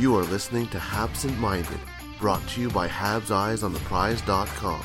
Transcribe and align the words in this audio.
You 0.00 0.16
are 0.16 0.24
listening 0.24 0.66
to 0.68 0.78
Habsent 0.78 1.38
Minded, 1.38 1.78
brought 2.18 2.40
to 2.48 2.60
you 2.62 2.70
by 2.70 2.88
Habs 2.88 3.30
Eyes 3.30 3.62
on 3.62 3.74
the 3.74 3.80
Prize.com. 3.80 4.80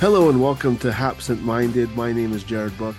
Hello 0.00 0.28
and 0.28 0.42
welcome 0.42 0.76
to 0.76 0.92
Habsent 0.92 1.40
Minded. 1.42 1.96
My 1.96 2.12
name 2.12 2.34
is 2.34 2.44
Jared 2.44 2.76
Book. 2.76 2.94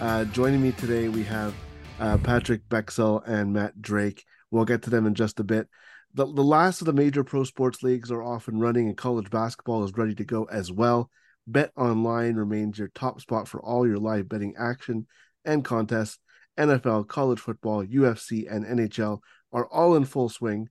Uh, 0.00 0.24
joining 0.24 0.62
me 0.62 0.72
today, 0.72 1.10
we 1.10 1.22
have 1.22 1.54
uh, 1.98 2.16
Patrik 2.16 2.62
Bexell 2.70 3.22
and 3.28 3.52
Matt 3.52 3.82
Drake. 3.82 4.24
We'll 4.50 4.64
get 4.64 4.80
to 4.84 4.90
them 4.90 5.06
in 5.06 5.14
just 5.14 5.38
a 5.40 5.44
bit. 5.44 5.68
The, 6.14 6.24
the 6.24 6.42
last 6.42 6.80
of 6.80 6.86
the 6.86 6.94
major 6.94 7.22
pro 7.22 7.44
sports 7.44 7.82
leagues 7.82 8.10
are 8.10 8.22
off 8.22 8.48
and 8.48 8.62
running, 8.62 8.88
and 8.88 8.96
college 8.96 9.28
basketball 9.28 9.84
is 9.84 9.92
ready 9.92 10.14
to 10.14 10.24
go 10.24 10.44
as 10.44 10.72
well. 10.72 11.10
Bet 11.46 11.72
Online 11.76 12.34
remains 12.34 12.78
your 12.78 12.88
top 12.94 13.20
spot 13.20 13.46
for 13.46 13.60
all 13.60 13.86
your 13.86 13.98
live 13.98 14.26
betting 14.26 14.54
action 14.58 15.06
and 15.44 15.66
contests. 15.66 16.18
NFL, 16.58 17.06
college 17.06 17.40
football, 17.40 17.84
UFC, 17.84 18.50
and 18.50 18.64
NHL 18.64 19.18
are 19.52 19.66
all 19.66 19.96
in 19.96 20.06
full 20.06 20.30
swing. 20.30 20.70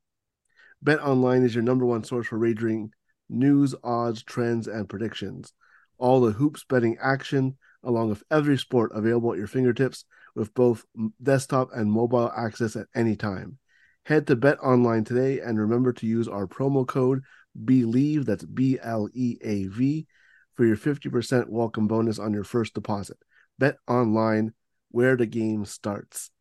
Bet 0.81 1.01
Online 1.01 1.43
is 1.43 1.53
your 1.53 1.63
number 1.63 1.85
one 1.85 2.03
source 2.03 2.25
for 2.25 2.39
wagering 2.39 2.93
news, 3.29 3.75
odds, 3.83 4.23
trends, 4.23 4.67
and 4.67 4.89
predictions. 4.89 5.53
All 5.99 6.19
the 6.19 6.31
hoops 6.31 6.65
betting 6.67 6.97
action, 6.99 7.57
along 7.83 8.09
with 8.09 8.23
every 8.29 8.57
sport 8.57 8.91
available 8.93 9.31
at 9.31 9.37
your 9.37 9.47
fingertips 9.47 10.05
with 10.35 10.53
both 10.53 10.85
desktop 11.21 11.69
and 11.73 11.91
mobile 11.91 12.31
access 12.35 12.75
at 12.75 12.87
any 12.95 13.15
time. 13.15 13.57
Head 14.05 14.27
to 14.27 14.35
Bet 14.35 14.59
Online 14.59 15.03
today 15.03 15.39
and 15.39 15.59
remember 15.59 15.93
to 15.93 16.07
use 16.07 16.27
our 16.27 16.47
promo 16.47 16.87
code 16.87 17.23
BELIEVE, 17.55 18.25
that's 18.25 18.45
B 18.45 18.79
L 18.81 19.09
E 19.13 19.37
A 19.41 19.65
V, 19.65 20.07
for 20.55 20.65
your 20.65 20.77
50% 20.77 21.49
welcome 21.49 21.87
bonus 21.87 22.19
on 22.19 22.33
your 22.33 22.43
first 22.43 22.73
deposit. 22.73 23.17
Bet 23.57 23.77
Online, 23.87 24.53
where 24.91 25.15
the 25.15 25.25
game 25.25 25.65
starts. 25.65 26.31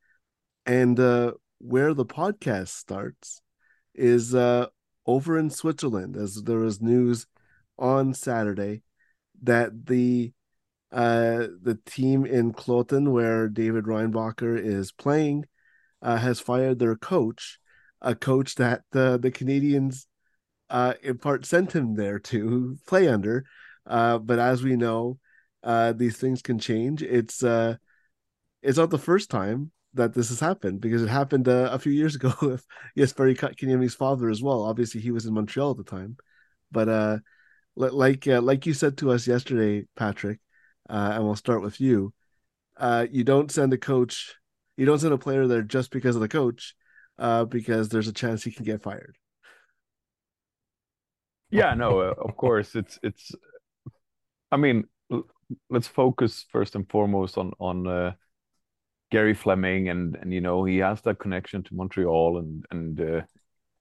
And 0.66 0.98
uh, 0.98 1.32
where 1.58 1.94
the 1.94 2.06
podcast 2.06 2.68
starts 2.68 3.42
is 3.94 4.34
uh, 4.34 4.66
over 5.06 5.38
in 5.38 5.50
Switzerland, 5.50 6.16
as 6.16 6.42
there 6.42 6.58
was 6.58 6.80
news 6.80 7.26
on 7.78 8.14
Saturday 8.14 8.82
that 9.42 9.86
the 9.86 10.32
uh, 10.90 11.48
the 11.62 11.78
team 11.86 12.24
in 12.24 12.52
Kloten, 12.52 13.12
where 13.12 13.48
David 13.48 13.84
Reinbacher 13.84 14.58
is 14.58 14.92
playing, 14.92 15.44
uh, 16.00 16.16
has 16.16 16.40
fired 16.40 16.78
their 16.78 16.96
coach, 16.96 17.58
a 18.00 18.14
coach 18.14 18.54
that 18.54 18.82
uh, 18.94 19.16
the 19.18 19.30
Canadiens, 19.30 20.06
uh, 20.70 20.94
in 21.02 21.18
part, 21.18 21.44
sent 21.44 21.74
him 21.74 21.94
there 21.94 22.18
to 22.18 22.78
play 22.86 23.08
under. 23.08 23.44
Uh, 23.86 24.18
but 24.18 24.38
as 24.38 24.62
we 24.62 24.76
know, 24.76 25.18
uh, 25.62 25.92
these 25.92 26.16
things 26.16 26.42
can 26.42 26.58
change. 26.58 27.02
It's 27.02 27.42
it's 28.60 28.78
not 28.78 28.90
the 28.90 28.98
first 28.98 29.30
time 29.30 29.70
that 29.94 30.14
this 30.14 30.28
has 30.30 30.40
happened 30.40 30.80
because 30.80 31.02
it 31.02 31.08
happened 31.08 31.48
a 31.48 31.78
few 31.78 31.92
years 31.92 32.14
ago 32.16 32.32
with 32.42 32.64
Jesperi 32.96 33.36
Kotkaniemi's 33.36 33.94
father 33.94 34.30
as 34.30 34.42
well. 34.42 34.62
Obviously, 34.62 35.00
he 35.00 35.10
was 35.10 35.26
in 35.26 35.34
Montreal 35.34 35.72
at 35.72 35.76
the 35.76 35.84
time, 35.84 36.16
but 36.70 37.20
like 37.76 38.26
like 38.26 38.66
you 38.66 38.74
said 38.74 38.96
to 38.98 39.10
us 39.10 39.26
yesterday, 39.26 39.86
Patrik, 39.98 40.38
uh, 40.88 41.12
and 41.14 41.24
we'll 41.24 41.36
start 41.36 41.62
with 41.62 41.80
you. 41.80 42.12
Uh, 42.76 43.06
you 43.10 43.24
don't 43.24 43.50
send 43.50 43.72
a 43.72 43.78
coach, 43.78 44.34
you 44.76 44.86
don't 44.86 45.00
send 45.00 45.12
a 45.12 45.18
player 45.18 45.46
there 45.46 45.62
just 45.62 45.90
because 45.90 46.14
of 46.14 46.22
the 46.22 46.28
coach, 46.28 46.74
uh, 47.18 47.44
because 47.44 47.88
there's 47.88 48.08
a 48.08 48.12
chance 48.12 48.44
he 48.44 48.52
can 48.52 48.64
get 48.64 48.82
fired. 48.82 49.16
Yeah, 51.50 51.74
no, 51.74 52.00
uh, 52.00 52.14
of 52.18 52.36
course 52.36 52.74
it's 52.76 52.98
it's. 53.02 53.32
I 54.52 54.56
mean, 54.56 54.84
let's 55.70 55.88
focus 55.88 56.44
first 56.50 56.74
and 56.74 56.88
foremost 56.88 57.38
on 57.38 57.52
on 57.58 57.86
uh, 57.86 58.12
Gerry 59.10 59.34
Fleming, 59.34 59.88
and 59.88 60.16
and 60.16 60.32
you 60.32 60.40
know 60.40 60.64
he 60.64 60.78
has 60.78 61.00
that 61.02 61.18
connection 61.18 61.62
to 61.64 61.74
Montreal 61.74 62.38
and 62.38 62.64
and 62.70 63.00
uh, 63.00 63.22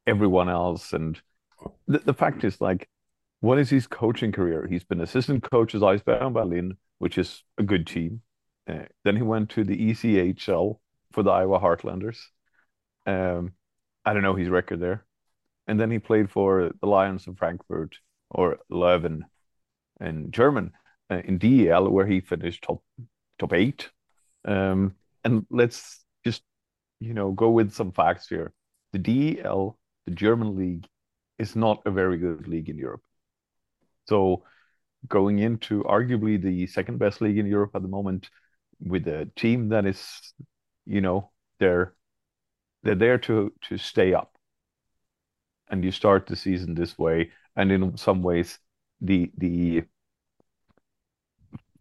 everyone 0.05 0.49
else, 0.49 0.93
and 0.93 1.21
the 1.87 1.99
the 1.99 2.13
fact 2.13 2.43
is 2.43 2.61
like 2.61 2.87
what 3.39 3.59
is 3.59 3.69
his 3.69 3.87
coaching 3.87 4.31
career? 4.31 4.67
He's 4.67 4.83
been 4.83 5.01
assistant 5.01 5.49
coach 5.49 5.75
at 5.75 5.81
Eisbären 5.81 6.33
Berlin, 6.33 6.77
which 6.97 7.17
is 7.17 7.43
a 7.57 7.63
good 7.63 7.85
team. 7.85 8.21
Uh, 8.67 8.85
then 9.03 9.15
he 9.15 9.21
went 9.21 9.49
to 9.51 9.63
the 9.63 9.91
ECHL 9.91 10.79
for 11.11 11.23
the 11.23 11.31
Iowa 11.31 11.59
Heartlanders. 11.59 12.17
Um, 13.05 13.53
I 14.03 14.13
don't 14.13 14.23
know 14.23 14.35
his 14.35 14.49
record 14.49 14.79
there. 14.79 15.05
And 15.67 15.79
then 15.79 15.91
he 15.91 15.99
played 15.99 16.31
for 16.31 16.71
the 16.81 16.87
Lions 16.87 17.27
of 17.27 17.37
Frankfurt 17.37 17.97
or 18.29 18.59
Löwen 18.71 19.21
in 19.99 20.31
German 20.31 20.71
uh, 21.09 21.21
in 21.25 21.37
DEL, 21.37 21.89
where 21.89 22.05
he 22.05 22.21
finished 22.21 22.63
top 22.63 22.83
top 23.39 23.53
eight. 23.53 23.89
Um, 24.45 24.95
and 25.23 25.45
let's 25.49 26.03
just 26.23 26.43
you 26.99 27.13
know 27.13 27.31
go 27.31 27.49
with 27.49 27.73
some 27.73 27.91
facts 27.91 28.27
here. 28.27 28.53
The 28.93 28.99
DEL, 28.99 29.77
the 30.05 30.11
German 30.11 30.55
league, 30.55 30.87
is 31.37 31.55
not 31.55 31.81
a 31.85 31.91
very 31.91 32.17
good 32.17 32.47
league 32.47 32.69
in 32.69 32.77
Europe. 32.77 33.01
So 34.07 34.43
going 35.07 35.39
into 35.39 35.83
arguably 35.83 36.41
the 36.41 36.67
second 36.67 36.99
best 36.99 37.21
league 37.21 37.37
in 37.37 37.47
Europe 37.47 37.71
at 37.75 37.81
the 37.81 37.87
moment 37.87 38.29
with 38.81 39.07
a 39.07 39.29
team 39.35 39.69
that 39.69 39.85
is, 39.85 40.33
you 40.85 41.01
know, 41.01 41.31
they're 41.59 41.93
they're 42.83 42.95
there 42.95 43.17
to 43.19 43.53
to 43.69 43.77
stay 43.77 44.13
up. 44.13 44.37
And 45.69 45.83
you 45.83 45.91
start 45.91 46.27
the 46.27 46.35
season 46.35 46.75
this 46.75 46.97
way, 46.97 47.31
and 47.55 47.71
in 47.71 47.97
some 47.97 48.21
ways, 48.21 48.59
the 49.01 49.31
the 49.37 49.83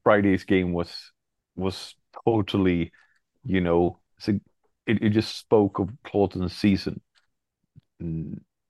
Friday's 0.02 0.44
game 0.44 0.72
was 0.72 1.12
was 1.56 1.94
totally, 2.24 2.92
you 3.44 3.60
know, 3.60 3.98
it, 4.26 4.40
it 4.86 5.10
just 5.10 5.36
spoke 5.36 5.78
of 5.78 5.90
Kloten's 6.04 6.54
season. 6.56 7.00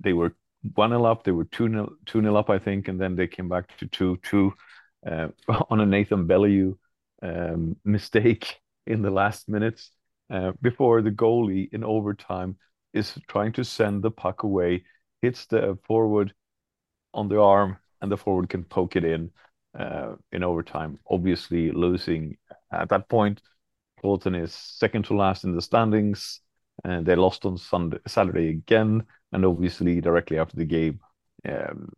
They 0.00 0.12
were 0.12 0.34
one 0.74 0.90
nil 0.90 1.06
up. 1.06 1.24
They 1.24 1.32
were 1.32 1.44
two 1.44 1.68
nil 1.68 1.90
two 2.06 2.22
nil 2.22 2.36
up, 2.36 2.50
I 2.50 2.58
think, 2.58 2.88
and 2.88 3.00
then 3.00 3.16
they 3.16 3.26
came 3.26 3.48
back 3.48 3.76
to 3.78 3.86
two 3.86 4.18
two 4.22 4.54
uh, 5.06 5.28
on 5.70 5.80
a 5.80 5.86
Nathan 5.86 6.26
Beaulieu 6.26 6.74
um, 7.22 7.76
mistake 7.84 8.60
in 8.86 9.02
the 9.02 9.10
last 9.10 9.48
minutes 9.48 9.90
uh, 10.30 10.52
before 10.62 11.02
the 11.02 11.10
goalie 11.10 11.68
in 11.72 11.84
overtime 11.84 12.56
is 12.92 13.18
trying 13.28 13.52
to 13.52 13.64
send 13.64 14.02
the 14.02 14.10
puck 14.10 14.42
away, 14.42 14.84
hits 15.22 15.46
the 15.46 15.78
forward 15.84 16.32
on 17.12 17.28
the 17.28 17.40
arm, 17.40 17.76
and 18.00 18.10
the 18.10 18.16
forward 18.16 18.48
can 18.48 18.64
poke 18.64 18.96
it 18.96 19.04
in 19.04 19.30
uh, 19.78 20.14
in 20.32 20.42
overtime. 20.42 20.98
Obviously, 21.08 21.70
losing 21.70 22.36
at 22.72 22.88
that 22.88 23.08
point. 23.08 23.40
Kloten 24.02 24.40
is 24.40 24.52
second 24.52 25.04
to 25.06 25.16
last 25.16 25.44
in 25.44 25.54
the 25.54 25.62
standings, 25.62 26.40
and 26.84 27.06
they 27.06 27.16
lost 27.16 27.46
on 27.46 27.56
Sunday, 27.56 27.98
Saturday 28.06 28.50
again 28.50 29.04
and 29.36 29.44
obviously 29.44 30.00
directly 30.00 30.38
after 30.38 30.56
the 30.56 30.64
game, 30.64 30.98
um, 31.46 31.92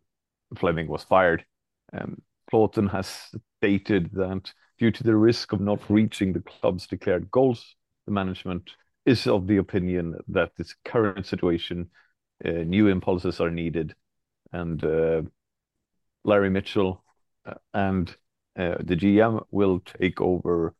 Fleming 0.57 0.87
was 0.87 1.03
fired. 1.03 1.45
Um, 1.93 2.21
has 2.91 3.31
stated 3.59 4.11
that 4.13 4.51
due 4.77 4.91
to 4.91 5.03
the 5.03 5.15
risk 5.15 5.53
of 5.53 5.61
not 5.61 5.79
reaching 5.87 6.33
the 6.33 6.41
club's 6.41 6.85
declared 6.85 7.31
goals, 7.31 7.75
the 8.05 8.11
management 8.11 8.71
is 9.05 9.25
of 9.25 9.47
the 9.47 9.55
opinion 9.57 10.15
that 10.27 10.51
this 10.57 10.75
current 10.83 11.25
situation, 11.25 11.89
uh, 12.43 12.49
new 12.49 12.87
impulses 12.87 13.39
are 13.39 13.51
needed, 13.51 13.95
and 14.51 14.83
uh, 14.83 15.21
Larry 16.25 16.49
Mitchell 16.49 17.05
uh, 17.45 17.53
and 17.73 18.09
uh, 18.57 18.75
the 18.81 18.97
GM 18.97 19.45
will 19.51 19.79
take 19.79 20.19
over 20.19 20.75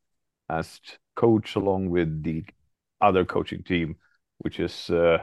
as 0.49 0.81
coach 1.15 1.55
along 1.55 1.89
with 1.89 2.21
the 2.23 2.43
other 2.99 3.23
coaching 3.23 3.63
team, 3.63 3.95
which 4.39 4.59
is 4.59 4.89
uh, 4.89 5.19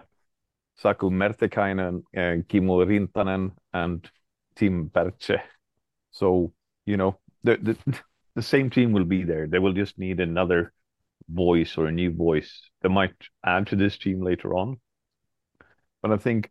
Saku 0.76 1.10
Martikainen 1.10 2.02
and 2.12 2.42
uh, 2.42 2.44
Kimmo 2.48 2.84
Rintanen 2.84 3.52
and 3.72 4.08
Tim 4.54 4.90
Berche. 4.90 5.40
So, 6.10 6.52
you 6.84 6.96
know, 6.96 7.18
the, 7.44 7.56
the, 7.56 7.98
the 8.34 8.42
same 8.42 8.70
team 8.70 8.92
will 8.92 9.04
be 9.04 9.24
there. 9.24 9.46
They 9.46 9.58
will 9.58 9.72
just 9.72 9.98
need 9.98 10.20
another 10.20 10.72
voice 11.28 11.76
or 11.78 11.86
a 11.86 11.92
new 11.92 12.12
voice 12.12 12.62
that 12.82 12.90
might 12.90 13.14
add 13.44 13.66
to 13.68 13.76
this 13.76 13.98
team 13.98 14.22
later 14.22 14.54
on. 14.54 14.78
But 16.02 16.12
I 16.12 16.18
think, 16.18 16.50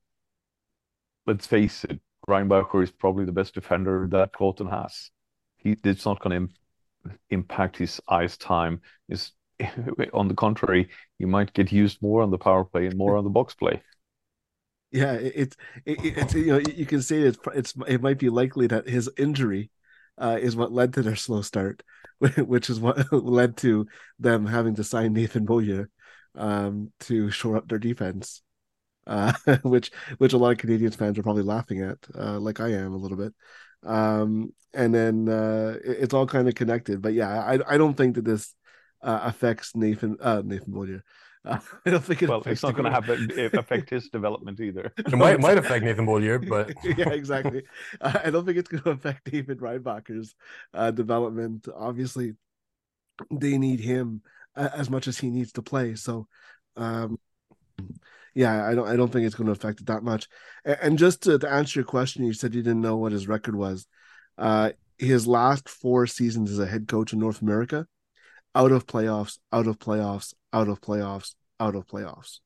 let's 1.27 1.45
face 1.45 1.83
it, 1.83 1.99
Reinbacher 2.27 2.83
is 2.83 2.91
probably 2.91 3.25
the 3.25 3.31
best 3.31 3.53
defender 3.53 4.07
that 4.11 4.33
Kloten 4.33 4.69
has. 4.69 5.11
He 5.57 5.77
it's 5.83 6.05
not 6.05 6.19
going 6.19 6.47
to 6.47 7.11
impact 7.29 7.77
his 7.77 8.01
ice 8.07 8.35
time. 8.37 8.81
Is 9.07 9.31
on 10.13 10.27
the 10.27 10.33
contrary, 10.33 10.89
he 11.19 11.25
might 11.25 11.53
get 11.53 11.71
used 11.71 12.01
more 12.01 12.23
on 12.23 12.31
the 12.31 12.39
power 12.39 12.65
play 12.65 12.87
and 12.87 12.97
more 12.97 13.15
on 13.15 13.23
the 13.23 13.29
box 13.29 13.53
play 13.53 13.81
yeah, 14.95 15.13
it's 15.13 15.57
it, 15.85 15.99
it's 16.17 16.33
you 16.33 16.45
know 16.47 16.59
you 16.59 16.85
can 16.85 17.01
say 17.01 17.17
it's 17.21 17.37
it's 17.53 17.73
it 17.87 18.01
might 18.01 18.17
be 18.17 18.29
likely 18.29 18.67
that 18.67 18.87
his 18.87 19.09
injury 19.17 19.69
uh, 20.17 20.37
is 20.41 20.55
what 20.55 20.71
led 20.71 20.93
to 20.93 21.01
their 21.01 21.15
slow 21.17 21.41
start, 21.41 21.83
which 22.37 22.69
is 22.69 22.79
what 22.79 23.11
led 23.13 23.57
to 23.57 23.87
them 24.19 24.45
having 24.45 24.75
to 24.75 24.83
sign 24.83 25.13
Nathan 25.13 25.45
Beaulieu 25.45 25.85
um, 26.35 26.91
to 27.01 27.29
shore 27.29 27.57
up 27.57 27.67
their 27.67 27.77
defense, 27.79 28.41
uh, 29.05 29.33
which 29.63 29.91
which 30.17 30.33
a 30.33 30.37
lot 30.37 30.51
of 30.51 30.57
Canadiens 30.57 30.95
fans 30.95 31.19
are 31.19 31.23
probably 31.23 31.43
laughing 31.43 31.81
at, 31.81 31.97
uh, 32.17 32.39
like 32.39 32.61
I 32.61 32.69
am 32.73 32.93
a 32.93 32.97
little 32.97 33.17
bit. 33.17 33.33
Um, 33.83 34.53
and 34.73 34.93
then 34.95 35.27
uh, 35.29 35.77
it, 35.83 35.97
it's 36.03 36.13
all 36.13 36.25
kind 36.25 36.47
of 36.47 36.55
connected. 36.55 37.01
But 37.01 37.13
yeah, 37.13 37.29
I 37.43 37.75
I 37.75 37.77
don't 37.77 37.95
think 37.95 38.15
that 38.15 38.25
this 38.25 38.53
uh, 39.01 39.19
affects 39.23 39.75
Nathan 39.75 40.17
uh, 40.21 40.41
Nathan 40.45 40.71
Beaulieu. 40.71 41.01
Uh, 41.45 41.59
I 41.85 41.91
don't 41.91 42.03
think 42.03 42.23
it 42.23 42.29
well, 42.29 42.41
it's 42.45 42.63
not 42.63 42.75
going 42.75 42.85
to 42.85 42.91
have 42.91 43.09
affect 43.53 43.89
his 43.89 44.09
development 44.09 44.59
either. 44.59 44.91
It 44.97 45.15
might 45.15 45.39
might 45.39 45.57
affect 45.57 45.85
Nathan 45.85 46.05
Beaulieu, 46.05 46.39
but 46.39 46.73
yeah, 46.83 47.09
exactly. 47.09 47.63
Uh, 48.01 48.19
I 48.23 48.31
don't 48.31 48.45
think 48.45 48.57
it's 48.57 48.69
going 48.69 48.83
to 48.83 48.89
affect 48.91 49.31
David 49.31 49.59
Reinbacher's 49.59 50.35
uh, 50.73 50.91
development. 50.91 51.67
Obviously, 51.75 52.33
they 53.31 53.57
need 53.57 53.79
him 53.79 54.21
uh, 54.55 54.69
as 54.73 54.89
much 54.89 55.07
as 55.07 55.19
he 55.19 55.29
needs 55.29 55.51
to 55.53 55.61
play. 55.61 55.95
So, 55.95 56.27
um, 56.75 57.19
yeah, 58.33 58.67
I 58.67 58.73
don't 58.73 58.87
I 58.87 58.95
don't 58.95 59.11
think 59.11 59.25
it's 59.25 59.35
going 59.35 59.47
to 59.47 59.53
affect 59.53 59.81
it 59.81 59.87
that 59.87 60.03
much. 60.03 60.27
And, 60.63 60.77
and 60.81 60.97
just 60.97 61.23
to, 61.23 61.37
to, 61.37 61.49
answer 61.49 61.79
your 61.79 61.85
question, 61.85 62.25
you 62.25 62.33
said 62.33 62.55
you 62.55 62.63
didn't 62.63 62.81
know 62.81 62.97
what 62.97 63.11
his 63.11 63.27
record 63.27 63.55
was. 63.55 63.85
Uh, 64.37 64.71
his 64.97 65.27
last 65.27 65.69
four 65.69 66.07
seasons 66.07 66.51
as 66.51 66.59
a 66.59 66.65
head 66.65 66.87
coach 66.87 67.13
in 67.13 67.19
North 67.19 67.41
America, 67.41 67.85
out 68.55 68.71
of 68.71 68.87
playoffs, 68.87 69.37
out 69.51 69.67
of 69.67 69.77
playoffs, 69.77 70.33
out 70.55 70.69
of 70.69 70.79
playoffs, 70.79 71.35
out 71.59 71.75
of 71.75 71.85
playoffs. 71.85 72.39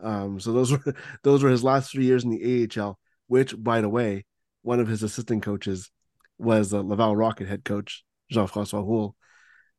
Um, 0.00 0.40
so 0.40 0.52
those 0.52 0.72
were 0.72 0.94
those 1.22 1.42
were 1.42 1.50
his 1.50 1.62
last 1.62 1.92
three 1.92 2.06
years 2.06 2.24
in 2.24 2.30
the 2.30 2.68
AHL. 2.76 2.98
Which, 3.28 3.54
by 3.56 3.80
the 3.80 3.88
way, 3.88 4.24
one 4.62 4.80
of 4.80 4.88
his 4.88 5.02
assistant 5.02 5.42
coaches 5.42 5.90
was 6.38 6.70
the 6.70 6.82
Laval 6.82 7.16
Rocket 7.16 7.48
head 7.48 7.64
coach 7.64 8.04
Jean 8.30 8.46
Francois 8.46 8.82
Houle, 8.82 9.14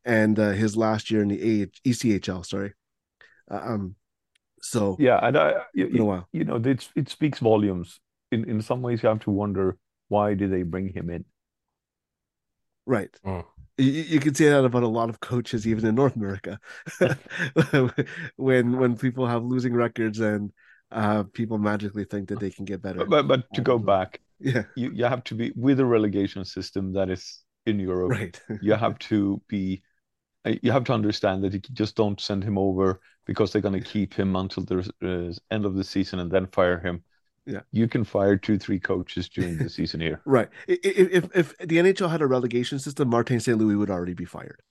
and 0.06 0.40
uh, 0.40 0.52
his 0.52 0.78
last 0.78 1.12
year 1.12 1.22
in 1.22 1.28
the 1.28 1.64
AH, 1.64 1.90
ECHL. 1.90 2.46
Sorry. 2.46 2.74
Uh, 3.52 3.62
um. 3.62 3.96
So 4.62 4.96
yeah, 4.98 5.20
and 5.22 5.38
I, 5.38 5.54
you, 5.74 5.88
you, 5.88 6.24
you 6.32 6.46
know, 6.46 6.56
it 6.56 6.88
it 6.96 7.10
speaks 7.10 7.40
volumes. 7.40 8.00
In 8.32 8.50
in 8.50 8.62
some 8.62 8.82
ways, 8.82 9.04
you 9.04 9.10
have 9.10 9.20
to 9.22 9.32
wonder 9.32 9.78
why 10.08 10.36
did 10.36 10.52
they 10.52 10.64
bring 10.64 10.94
him 10.94 11.10
in. 11.10 11.26
Right. 12.86 13.10
Mm 13.26 13.44
you, 13.78 13.92
you 13.92 14.20
can 14.20 14.34
say 14.34 14.50
that 14.50 14.64
about 14.64 14.84
a 14.84 14.88
lot 14.88 15.10
of 15.10 15.20
coaches, 15.20 15.68
even 15.68 15.86
in 15.86 15.96
North 15.96 16.16
America, 16.16 16.60
when 18.36 18.78
when 18.78 18.98
people 18.98 19.26
have 19.26 19.44
losing 19.44 19.74
records 19.74 20.20
and 20.20 20.52
uh, 20.92 21.24
people 21.34 21.58
magically 21.58 22.06
think 22.06 22.30
that 22.30 22.40
they 22.40 22.52
can 22.52 22.66
get 22.66 22.82
better. 22.82 23.06
But 23.06 23.28
but 23.28 23.52
to 23.54 23.62
go 23.62 23.78
back, 23.78 24.22
yeah, 24.40 24.64
you, 24.76 24.92
you 24.92 25.06
have 25.06 25.24
to 25.26 25.36
be 25.36 25.54
with 25.56 25.80
a 25.80 25.86
relegation 25.86 26.46
system 26.46 26.94
that 26.94 27.10
is 27.10 27.42
in 27.66 27.80
Europe. 27.80 28.12
Right. 28.12 28.42
you 28.62 28.74
have 28.74 29.00
to 29.00 29.42
be. 29.48 29.84
You 30.46 30.74
have 30.74 30.84
to 30.86 30.94
understand 30.94 31.42
that 31.46 31.54
you 31.54 31.60
just 31.60 31.96
don't 31.96 32.20
send 32.20 32.44
him 32.44 32.58
over 32.58 33.00
because 33.26 33.54
they're 33.54 33.62
going 33.62 33.82
to 33.82 33.90
keep 33.90 34.14
him 34.14 34.36
until 34.36 34.66
the 34.66 34.80
uh, 35.02 35.54
end 35.54 35.66
of 35.66 35.76
the 35.76 35.86
season 35.86 36.20
and 36.20 36.30
then 36.30 36.48
fire 36.48 36.80
him 36.80 37.02
yeah, 37.46 37.62
you 37.72 37.88
can 37.88 38.04
fire 38.04 38.38
two, 38.38 38.58
three 38.58 38.80
coaches 38.80 39.30
during 39.30 39.58
the 39.58 39.70
season 39.70 40.00
here. 40.00 40.22
right. 40.26 40.50
If, 40.68 40.80
if, 40.84 41.36
if 41.36 41.58
the 41.58 41.78
NHL 41.78 42.10
had 42.10 42.22
a 42.22 42.28
relegation 42.28 42.80
system, 42.80 43.10
Martin 43.10 43.40
St. 43.40 43.58
Louis 43.58 43.76
would 43.76 43.90
already 43.90 44.14
be 44.14 44.26
fired. 44.26 44.62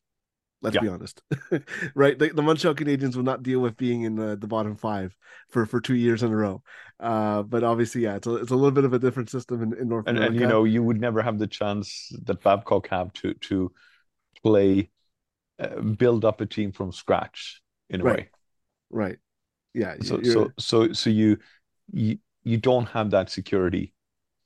Let's 0.63 0.77
yeah. 0.77 0.83
be 0.83 0.89
honest, 0.89 1.21
right? 1.97 2.17
The, 2.17 2.29
the, 2.29 2.41
Montreal 2.41 2.77
Canadiens 2.77 3.17
will 3.17 3.25
not 3.25 3.43
deal 3.43 3.59
with 3.59 3.77
being 3.77 4.03
in 4.03 4.15
the, 4.15 4.37
the 4.37 4.47
bottom 4.47 4.77
five 4.77 5.15
for, 5.51 5.67
for 5.67 5.81
two 5.81 5.97
years 5.97 6.23
in 6.23 6.31
a 6.31 6.37
row. 6.37 6.63
Uh, 7.01 7.43
but 7.43 7.65
obviously, 7.65 8.03
yeah, 8.03 8.15
it's 8.15 8.29
a, 8.29 8.37
it's 8.37 8.53
a 8.53 8.55
little 8.55 8.71
bit 8.71 8.85
of 8.85 8.93
a 8.93 8.99
different 9.01 9.29
system 9.29 9.61
in, 9.61 9.77
in 9.77 9.89
North 9.89 10.07
and, 10.07 10.17
America. 10.17 10.33
And 10.33 10.41
you 10.41 10.47
know, 10.47 10.63
you 10.63 10.85
would 10.85 11.01
never 11.01 11.21
have 11.21 11.41
the 11.41 11.49
chance 11.49 12.13
that 12.27 12.45
Babcock 12.45 12.87
have 12.89 13.13
to 13.15 13.35
to 13.35 13.73
play, 14.45 14.91
uh, 15.59 15.81
build 15.81 16.25
up 16.25 16.41
a 16.41 16.47
team 16.47 16.71
from 16.71 16.93
scratch 16.93 17.61
in 17.91 18.01
a 18.01 18.05
right. 18.05 18.17
way. 18.19 18.31
Right. 18.89 19.19
Yeah. 19.75 19.97
So 20.01 20.23
so 20.23 20.53
so 20.61 20.93
so 20.93 21.11
you 21.11 21.39
you 21.93 22.19
you 22.45 22.57
don't 22.57 22.87
have 22.87 23.11
that 23.11 23.31
security. 23.31 23.93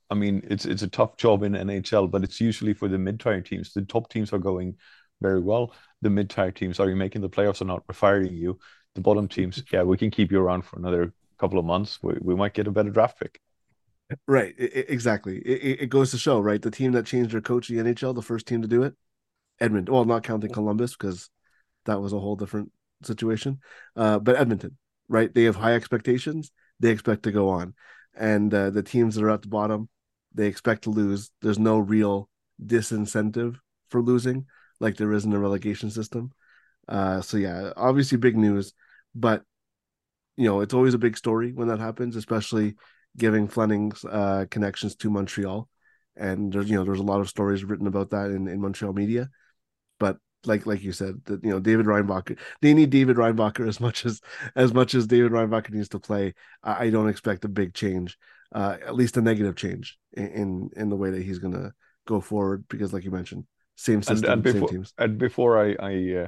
I 0.09 0.15
mean, 0.15 0.41
it's 0.49 0.65
it's 0.65 0.83
a 0.83 0.87
tough 0.87 1.17
job 1.17 1.43
in 1.43 1.53
NHL, 1.53 2.09
but 2.09 2.23
it's 2.23 2.39
usually 2.39 2.73
for 2.73 2.87
the 2.87 2.97
mid-tier 2.97 3.41
teams. 3.41 3.73
The 3.73 3.81
top 3.81 4.09
teams 4.09 4.31
are 4.31 4.39
going 4.39 4.77
very 5.21 5.41
well. 5.41 5.73
The 6.01 6.09
mid-tier 6.09 6.51
teams, 6.51 6.79
are 6.79 6.89
you 6.89 6.95
making 6.95 7.21
the 7.21 7.29
playoffs 7.29 7.61
or 7.61 7.65
not? 7.65 7.83
We're 7.87 7.93
firing 7.93 8.33
you. 8.33 8.59
The 8.95 9.01
bottom 9.01 9.27
teams, 9.27 9.61
yeah, 9.71 9.83
we 9.83 9.97
can 9.97 10.11
keep 10.11 10.31
you 10.31 10.39
around 10.39 10.63
for 10.63 10.77
another 10.77 11.13
couple 11.37 11.59
of 11.59 11.65
months. 11.65 11.99
We, 12.01 12.15
we 12.21 12.35
might 12.35 12.53
get 12.53 12.67
a 12.67 12.71
better 12.71 12.89
draft 12.89 13.19
pick. 13.19 13.41
Right, 14.25 14.55
it, 14.57 14.85
exactly. 14.89 15.39
It, 15.39 15.81
it 15.81 15.89
goes 15.89 16.11
to 16.11 16.17
show, 16.17 16.39
right? 16.39 16.61
The 16.61 16.71
team 16.71 16.93
that 16.93 17.05
changed 17.05 17.31
their 17.31 17.41
coach 17.41 17.69
in 17.69 17.77
the 17.77 17.93
NHL, 17.93 18.15
the 18.15 18.21
first 18.21 18.47
team 18.47 18.61
to 18.61 18.67
do 18.67 18.83
it, 18.83 18.95
Edmonton. 19.59 19.93
Well, 19.93 20.05
not 20.05 20.23
counting 20.23 20.51
Columbus 20.51 20.95
because 20.95 21.29
that 21.85 21.99
was 21.99 22.13
a 22.13 22.19
whole 22.19 22.37
different 22.37 22.71
situation. 23.03 23.59
Uh, 23.95 24.19
but 24.19 24.37
Edmonton, 24.37 24.77
right? 25.09 25.33
They 25.33 25.43
have 25.43 25.57
high 25.57 25.73
expectations 25.73 26.51
they 26.79 26.91
expect 26.91 27.23
to 27.23 27.31
go 27.31 27.49
on. 27.49 27.73
And 28.15 28.53
uh, 28.53 28.69
the 28.71 28.83
teams 28.83 29.15
that 29.15 29.23
are 29.23 29.29
at 29.29 29.41
the 29.41 29.47
bottom, 29.47 29.89
they 30.33 30.47
expect 30.47 30.83
to 30.83 30.89
lose. 30.89 31.31
There's 31.41 31.59
no 31.59 31.77
real 31.77 32.29
disincentive 32.63 33.57
for 33.89 34.01
losing 34.01 34.45
like 34.79 34.97
there 34.97 35.13
is 35.13 35.25
in 35.25 35.31
the 35.31 35.39
relegation 35.39 35.89
system. 35.89 36.31
Uh, 36.87 37.21
so 37.21 37.37
yeah, 37.37 37.71
obviously 37.75 38.17
big 38.17 38.37
news, 38.37 38.73
but 39.15 39.43
you 40.35 40.45
know 40.45 40.61
it's 40.61 40.73
always 40.73 40.93
a 40.93 40.99
big 40.99 41.17
story 41.17 41.51
when 41.51 41.67
that 41.67 41.79
happens, 41.79 42.15
especially 42.15 42.75
giving 43.17 43.47
Fleming's 43.47 44.05
uh, 44.05 44.45
connections 44.49 44.95
to 44.97 45.09
Montreal. 45.09 45.67
And 46.15 46.51
there's 46.51 46.69
you 46.69 46.75
know 46.75 46.83
there's 46.83 46.99
a 46.99 47.03
lot 47.03 47.21
of 47.21 47.29
stories 47.29 47.63
written 47.63 47.87
about 47.87 48.11
that 48.11 48.31
in, 48.31 48.47
in 48.47 48.61
Montreal 48.61 48.93
media, 48.93 49.29
but 49.99 50.17
like 50.47 50.65
like 50.65 50.83
you 50.83 50.91
said 50.91 51.21
that 51.25 51.43
you 51.43 51.49
know 51.49 51.59
David 51.59 51.85
Reinbacher 51.85 52.37
they 52.61 52.73
need 52.73 52.89
David 52.89 53.17
Reinbacher 53.17 53.67
as 53.67 53.79
much 53.79 54.05
as 54.05 54.21
as 54.55 54.73
much 54.73 54.95
as 54.95 55.07
David 55.07 55.31
Reinbacher 55.31 55.71
needs 55.71 55.89
to 55.89 55.99
play. 55.99 56.33
I, 56.63 56.85
I 56.85 56.89
don't 56.89 57.09
expect 57.09 57.45
a 57.45 57.49
big 57.49 57.73
change, 57.73 58.17
uh, 58.53 58.77
at 58.85 58.95
least 58.95 59.17
a 59.17 59.21
negative 59.21 59.55
change 59.55 59.97
in 60.13 60.27
in, 60.27 60.69
in 60.75 60.89
the 60.89 60.95
way 60.95 61.11
that 61.11 61.23
he's 61.23 61.39
gonna 61.39 61.73
go 62.07 62.21
forward 62.21 62.65
because 62.69 62.93
like 62.93 63.03
you 63.03 63.11
mentioned, 63.11 63.45
same 63.75 64.01
system, 64.01 64.31
and, 64.31 64.33
and 64.33 64.43
before, 64.43 64.67
same 64.67 64.77
teams. 64.77 64.93
And 64.97 65.17
before 65.17 65.59
I 65.59 65.75
I 65.79 66.23
uh, 66.23 66.27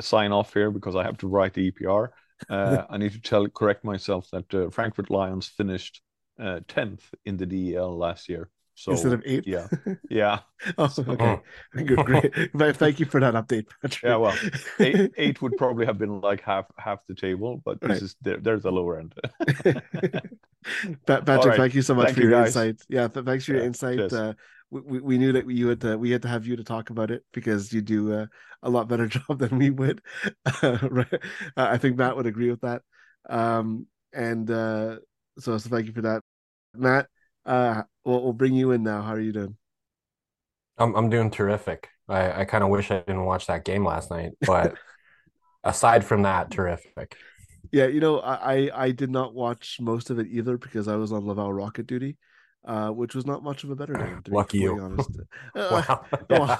sign 0.00 0.32
off 0.32 0.52
here 0.54 0.70
because 0.70 0.96
I 0.96 1.04
have 1.04 1.18
to 1.18 1.28
write 1.28 1.54
the 1.54 1.70
EPR, 1.70 2.08
uh, 2.48 2.82
I 2.90 2.98
need 2.98 3.12
to 3.12 3.20
tell 3.20 3.46
correct 3.48 3.84
myself 3.84 4.28
that 4.32 4.52
uh, 4.54 4.70
Frankfurt 4.70 5.10
Lions 5.10 5.46
finished 5.48 6.00
uh, 6.40 6.60
tenth 6.68 7.02
in 7.24 7.36
the 7.36 7.46
DEL 7.46 7.96
last 7.96 8.28
year. 8.28 8.50
So 8.78 8.92
instead 8.92 9.12
of 9.12 9.22
eight, 9.26 9.44
yeah, 9.44 9.66
yeah. 10.08 10.38
oh, 10.78 10.88
okay, 10.96 11.40
good, 11.84 11.96
great. 12.52 12.76
Thank 12.76 13.00
you 13.00 13.06
for 13.06 13.18
that 13.18 13.34
update, 13.34 13.66
Patrik. 13.82 14.02
Yeah, 14.04 14.16
well, 14.16 14.38
eight, 14.78 15.10
eight 15.16 15.42
would 15.42 15.56
probably 15.56 15.84
have 15.84 15.98
been 15.98 16.20
like 16.20 16.42
half 16.42 16.66
half 16.78 17.00
the 17.08 17.16
table, 17.16 17.60
but 17.64 17.80
this 17.80 17.90
right. 17.90 18.02
is 18.02 18.14
there, 18.22 18.36
there's 18.36 18.62
the 18.62 18.70
lower 18.70 19.00
end. 19.00 19.16
Patrik, 21.04 21.44
right. 21.44 21.56
thank 21.56 21.74
you 21.74 21.82
so 21.82 21.92
much 21.92 22.06
thank 22.06 22.18
for 22.18 22.22
you 22.22 22.28
your 22.30 22.38
guys. 22.38 22.54
insight. 22.54 22.80
Yeah, 22.88 23.08
th- 23.08 23.26
thanks 23.26 23.44
for 23.46 23.50
your 23.50 23.62
yeah, 23.62 23.66
insight. 23.66 24.12
Uh, 24.12 24.34
we, 24.70 25.00
we 25.00 25.18
knew 25.18 25.32
that 25.32 25.50
you 25.50 25.66
had 25.66 25.80
to, 25.80 25.98
we 25.98 26.12
had 26.12 26.22
to 26.22 26.28
have 26.28 26.46
you 26.46 26.54
to 26.54 26.62
talk 26.62 26.90
about 26.90 27.10
it 27.10 27.24
because 27.32 27.72
you 27.72 27.80
do 27.80 28.12
uh, 28.12 28.26
a 28.62 28.70
lot 28.70 28.86
better 28.86 29.08
job 29.08 29.40
than 29.40 29.58
we 29.58 29.70
would. 29.70 30.02
right? 30.62 31.20
I 31.56 31.78
think 31.78 31.96
Matt 31.96 32.16
would 32.16 32.26
agree 32.26 32.50
with 32.50 32.60
that. 32.60 32.82
Um, 33.28 33.88
and 34.12 34.48
uh, 34.48 34.98
so, 35.40 35.58
so 35.58 35.68
thank 35.68 35.86
you 35.86 35.92
for 35.92 36.02
that, 36.02 36.22
Matt. 36.76 37.08
Uh, 37.48 37.82
we'll, 38.04 38.22
we'll 38.22 38.32
bring 38.34 38.54
you 38.54 38.72
in 38.72 38.82
now. 38.82 39.00
How 39.00 39.14
are 39.14 39.20
you 39.20 39.32
doing? 39.32 39.56
I'm 40.76 40.94
I'm 40.94 41.08
doing 41.08 41.30
terrific. 41.30 41.88
I, 42.08 42.42
I 42.42 42.44
kind 42.44 42.62
of 42.62 42.70
wish 42.70 42.90
I 42.90 42.98
didn't 43.00 43.24
watch 43.24 43.46
that 43.46 43.64
game 43.64 43.84
last 43.84 44.10
night, 44.10 44.32
but 44.46 44.74
aside 45.64 46.04
from 46.04 46.22
that, 46.22 46.50
terrific. 46.50 47.16
Yeah, 47.72 47.86
you 47.86 48.00
know, 48.00 48.20
I 48.20 48.70
I 48.74 48.90
did 48.92 49.10
not 49.10 49.34
watch 49.34 49.78
most 49.80 50.10
of 50.10 50.18
it 50.18 50.26
either 50.30 50.58
because 50.58 50.88
I 50.88 50.96
was 50.96 51.10
on 51.10 51.26
Laval 51.26 51.52
Rocket 51.52 51.86
duty, 51.86 52.18
uh, 52.66 52.90
which 52.90 53.14
was 53.14 53.26
not 53.26 53.42
much 53.42 53.64
of 53.64 53.70
a 53.70 53.76
better 53.76 53.94
game. 53.94 54.20
To 54.24 54.30
Lucky 54.30 54.58
be 54.58 54.64
you. 54.64 54.80
honest. 54.80 55.10
wow. 55.54 56.04
yeah. 56.30 56.58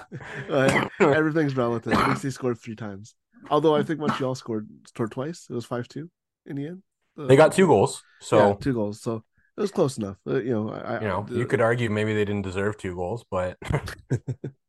uh, 0.49 0.89
everything's 1.01 1.55
relative. 1.55 1.93
At 1.93 2.09
least 2.09 2.23
he 2.23 2.31
scored 2.31 2.59
three 2.59 2.77
times. 2.77 3.15
Although 3.51 3.77
I 3.77 3.83
think 3.83 4.01
Montreal 4.01 4.35
scored 4.35 4.69
scored 4.87 5.13
twice. 5.13 5.47
It 5.51 5.55
was 5.55 5.67
five 5.67 5.87
two 5.87 6.11
in 6.47 6.57
the 6.57 6.67
end. 6.67 6.83
they 7.17 7.37
got 7.37 7.53
two 7.53 7.67
goals. 7.67 8.03
So 8.21 8.49
yeah, 8.49 8.55
two 8.55 8.73
goals. 8.73 9.03
So 9.03 9.23
it 9.59 9.63
was 9.63 9.73
close 9.73 9.99
enough. 9.99 10.17
Uh, 10.25 10.41
you 10.41 10.53
know, 10.53 10.71
I, 10.71 11.01
you 11.01 11.09
know, 11.09 11.27
you 11.31 11.45
could 11.45 11.61
argue 11.61 11.91
maybe 11.91 12.15
they 12.15 12.25
didn't 12.25 12.43
deserve 12.43 12.77
two 12.77 12.95
goals, 12.95 13.25
but 13.29 13.59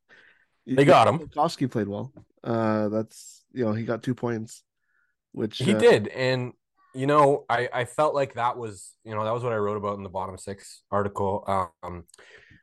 they 0.66 0.84
got 0.84 1.06
him. 1.06 1.28
Koski 1.28 1.70
played 1.70 1.86
well. 1.86 2.12
Uh, 2.42 2.88
that's 2.88 3.44
you 3.52 3.64
know 3.64 3.72
he 3.72 3.84
got 3.84 4.02
two 4.02 4.16
points, 4.16 4.64
which 5.30 5.58
he 5.58 5.74
uh, 5.74 5.78
did, 5.78 6.08
and 6.08 6.54
you 6.92 7.06
know 7.06 7.44
I 7.48 7.68
I 7.72 7.84
felt 7.84 8.16
like 8.16 8.34
that 8.34 8.56
was 8.56 8.96
you 9.04 9.14
know 9.14 9.24
that 9.24 9.32
was 9.32 9.44
what 9.44 9.52
I 9.52 9.58
wrote 9.58 9.76
about 9.76 9.96
in 9.96 10.02
the 10.02 10.08
bottom 10.10 10.36
six 10.36 10.82
article. 10.90 11.70
Um, 11.84 12.04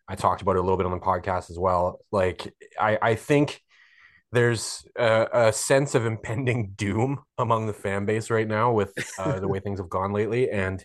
I 0.10 0.15
talked 0.15 0.41
about 0.41 0.57
it 0.57 0.60
a 0.60 0.62
little 0.62 0.77
bit 0.77 0.86
on 0.86 0.91
the 0.91 1.00
podcast 1.00 1.50
as 1.50 1.57
well. 1.57 2.00
Like 2.12 2.53
I 2.77 3.00
I 3.01 3.15
think 3.15 3.62
there's 4.34 4.86
a, 4.98 5.27
a, 5.31 5.53
sense 5.53 5.96
of 5.96 6.05
impending 6.05 6.74
doom 6.75 7.19
among 7.38 7.67
the 7.67 7.74
fan 7.74 8.05
base 8.05 8.29
right 8.29 8.48
now 8.48 8.74
with 8.74 8.93
uh, 9.17 9.39
the 9.39 9.48
way 9.48 9.62
things 9.62 9.79
have 9.79 9.89
gone 9.89 10.12
lately, 10.12 10.51
and 10.51 10.84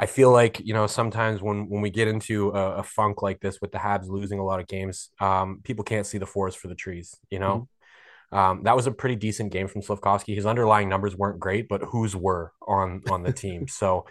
I 0.00 0.06
feel 0.06 0.32
like 0.32 0.58
you 0.60 0.72
know 0.72 0.86
sometimes 0.86 1.42
when 1.42 1.68
when 1.68 1.82
we 1.82 1.90
get 1.90 2.08
into 2.08 2.48
a, 2.52 2.76
a, 2.76 2.82
funk 2.82 3.20
like 3.20 3.38
this 3.40 3.60
with 3.60 3.70
the 3.70 3.76
Habs 3.76 4.08
losing 4.08 4.38
a 4.38 4.44
lot 4.44 4.58
of 4.58 4.66
games, 4.66 5.10
um, 5.20 5.60
people 5.62 5.84
can't 5.84 6.06
see 6.06 6.16
the 6.16 6.24
forest 6.24 6.56
for 6.58 6.68
the 6.68 6.74
trees. 6.74 7.18
You 7.28 7.38
know, 7.38 7.68
mm-hmm. 8.32 8.38
um, 8.38 8.62
that 8.62 8.74
was 8.74 8.86
a 8.86 8.92
pretty 8.92 9.16
decent 9.16 9.52
game 9.52 9.68
from 9.68 9.82
Slafkovsky. 9.82 10.34
His 10.34 10.46
underlying 10.46 10.88
numbers 10.88 11.14
weren't 11.14 11.38
great, 11.38 11.68
but 11.68 11.82
whose 11.82 12.16
were 12.16 12.52
on 12.66 13.02
on 13.10 13.22
the 13.22 13.32
team. 13.32 13.68
so 13.68 14.06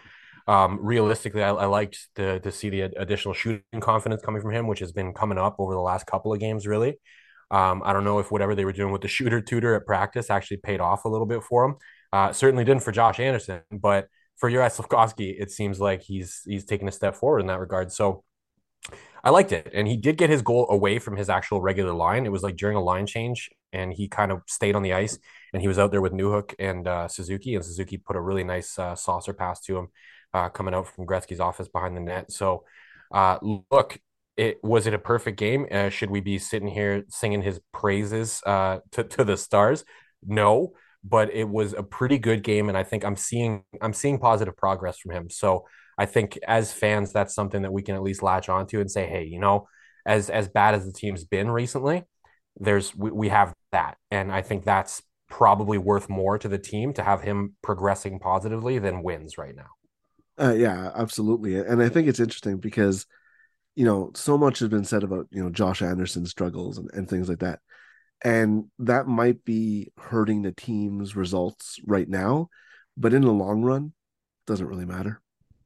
um, 0.46 0.78
realistically, 0.80 1.42
I, 1.42 1.50
I, 1.50 1.66
liked 1.66 1.98
to 2.14 2.38
to 2.38 2.52
see 2.52 2.70
the 2.70 2.82
additional 2.96 3.34
shooting 3.34 3.80
confidence 3.80 4.22
coming 4.22 4.42
from 4.42 4.52
him, 4.52 4.68
which 4.68 4.78
has 4.78 4.92
been 4.92 5.12
coming 5.12 5.38
up 5.38 5.56
over 5.58 5.74
the 5.74 5.80
last 5.80 6.06
couple 6.06 6.32
of 6.32 6.38
games. 6.38 6.68
Really, 6.68 7.00
um, 7.50 7.82
I 7.84 7.92
don't 7.92 8.04
know 8.04 8.20
if 8.20 8.30
whatever 8.30 8.54
they 8.54 8.64
were 8.64 8.72
doing 8.72 8.92
with 8.92 9.02
the 9.02 9.08
shooter 9.08 9.40
tutor 9.40 9.74
at 9.74 9.86
practice 9.86 10.30
actually 10.30 10.58
paid 10.58 10.78
off 10.78 11.04
a 11.04 11.08
little 11.08 11.26
bit 11.26 11.42
for 11.42 11.64
him. 11.64 11.74
Uh, 12.12 12.32
certainly 12.32 12.64
didn't 12.64 12.84
for 12.84 12.92
Josh 12.92 13.18
Anderson, 13.18 13.62
but 13.72 14.06
for 14.40 14.50
Juraj 14.50 14.76
Slafkovsky, 14.76 15.36
it 15.38 15.50
seems 15.50 15.78
like 15.78 16.02
he's 16.02 16.40
he's 16.46 16.64
taken 16.64 16.88
a 16.88 16.92
step 16.92 17.14
forward 17.14 17.40
in 17.40 17.46
that 17.46 17.60
regard. 17.60 17.92
So 17.92 18.24
I 19.22 19.28
liked 19.30 19.52
it, 19.52 19.70
and 19.74 19.86
he 19.86 19.98
did 19.98 20.16
get 20.16 20.30
his 20.30 20.40
goal 20.40 20.66
away 20.70 20.98
from 20.98 21.16
his 21.16 21.28
actual 21.28 21.60
regular 21.60 21.92
line. 21.92 22.24
It 22.24 22.32
was 22.32 22.42
like 22.42 22.56
during 22.56 22.76
a 22.76 22.82
line 22.82 23.06
change, 23.06 23.50
and 23.72 23.92
he 23.92 24.08
kind 24.08 24.32
of 24.32 24.42
stayed 24.46 24.74
on 24.74 24.82
the 24.82 24.94
ice, 24.94 25.18
and 25.52 25.60
he 25.60 25.68
was 25.68 25.78
out 25.78 25.90
there 25.90 26.00
with 26.00 26.14
Newhook 26.14 26.54
and 26.58 26.88
uh, 26.88 27.06
Suzuki, 27.06 27.54
and 27.54 27.64
Suzuki 27.64 27.98
put 27.98 28.16
a 28.16 28.20
really 28.20 28.44
nice 28.44 28.78
uh, 28.78 28.94
saucer 28.94 29.34
pass 29.34 29.60
to 29.62 29.76
him, 29.76 29.88
uh, 30.32 30.48
coming 30.48 30.74
out 30.74 30.88
from 30.88 31.06
Gretzky's 31.06 31.40
office 31.40 31.68
behind 31.68 31.94
the 31.94 32.00
net. 32.00 32.32
So, 32.32 32.64
uh, 33.12 33.38
look, 33.70 34.00
it 34.38 34.64
was 34.64 34.86
it 34.86 34.94
a 34.94 34.98
perfect 34.98 35.38
game? 35.38 35.66
Uh, 35.70 35.90
should 35.90 36.10
we 36.10 36.20
be 36.20 36.38
sitting 36.38 36.68
here 36.68 37.04
singing 37.10 37.42
his 37.42 37.60
praises 37.74 38.40
uh, 38.46 38.78
to 38.92 39.04
to 39.04 39.24
the 39.24 39.36
stars? 39.36 39.84
No, 40.24 40.72
but 41.02 41.32
it 41.32 41.48
was 41.48 41.72
a 41.72 41.82
pretty 41.82 42.18
good 42.18 42.42
game, 42.42 42.68
and 42.68 42.76
I 42.76 42.82
think 42.82 43.04
I'm 43.04 43.16
seeing 43.16 43.64
I'm 43.80 43.92
seeing 43.92 44.18
positive 44.18 44.56
progress 44.56 44.98
from 44.98 45.12
him. 45.12 45.30
So 45.30 45.66
I 45.98 46.06
think 46.06 46.38
as 46.46 46.72
fans, 46.72 47.12
that's 47.12 47.34
something 47.34 47.62
that 47.62 47.72
we 47.72 47.82
can 47.82 47.94
at 47.94 48.02
least 48.02 48.22
latch 48.22 48.48
onto 48.48 48.80
and 48.80 48.90
say, 48.90 49.06
hey, 49.06 49.24
you 49.24 49.38
know, 49.38 49.68
as 50.04 50.30
as 50.30 50.48
bad 50.48 50.74
as 50.74 50.84
the 50.84 50.92
team's 50.92 51.24
been 51.24 51.50
recently, 51.50 52.04
there's 52.56 52.94
we, 52.94 53.10
we 53.10 53.28
have 53.28 53.54
that, 53.72 53.96
and 54.10 54.30
I 54.32 54.42
think 54.42 54.64
that's 54.64 55.02
probably 55.28 55.78
worth 55.78 56.08
more 56.08 56.38
to 56.38 56.48
the 56.48 56.58
team 56.58 56.92
to 56.94 57.04
have 57.04 57.22
him 57.22 57.54
progressing 57.62 58.18
positively 58.18 58.78
than 58.78 59.02
wins 59.02 59.38
right 59.38 59.54
now. 59.54 59.68
Uh, 60.38 60.52
yeah, 60.52 60.90
absolutely, 60.94 61.56
and 61.56 61.82
I 61.82 61.88
think 61.88 62.08
it's 62.08 62.20
interesting 62.20 62.58
because 62.58 63.06
you 63.74 63.84
know 63.84 64.10
so 64.14 64.36
much 64.36 64.58
has 64.58 64.68
been 64.68 64.84
said 64.84 65.02
about 65.02 65.28
you 65.30 65.42
know 65.42 65.50
Josh 65.50 65.80
Anderson's 65.80 66.30
struggles 66.30 66.76
and, 66.76 66.90
and 66.92 67.08
things 67.08 67.28
like 67.28 67.38
that 67.38 67.60
and 68.22 68.64
that 68.78 69.06
might 69.06 69.44
be 69.44 69.88
hurting 69.96 70.42
the 70.42 70.52
team's 70.52 71.16
results 71.16 71.78
right 71.86 72.08
now 72.08 72.48
but 72.96 73.14
in 73.14 73.22
the 73.22 73.30
long 73.30 73.62
run 73.62 73.92
doesn't 74.46 74.66
really 74.66 74.84
matter 74.84 75.20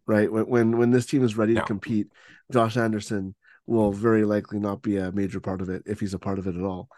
right? 0.07 0.31
When 0.31 0.47
when, 0.47 0.79
when 0.79 0.91
this 0.91 1.07
team 1.07 1.25
is 1.25 1.37
ready 1.37 1.55
no. 1.55 1.61
to 1.61 1.67
compete 1.67 2.09
josh 2.53 2.77
anderson 2.77 3.35
will 3.67 3.93
very 3.93 4.25
likely 4.25 4.59
not 4.59 4.83
be 4.83 4.99
a 4.99 5.13
major 5.13 5.41
part 5.41 5.63
of 5.63 5.71
it 5.71 5.83
if 5.87 6.01
he's 6.01 6.15
a 6.15 6.19
part 6.19 6.39
of 6.39 6.47
it 6.47 6.57
at 6.57 6.63
all. 6.63 6.89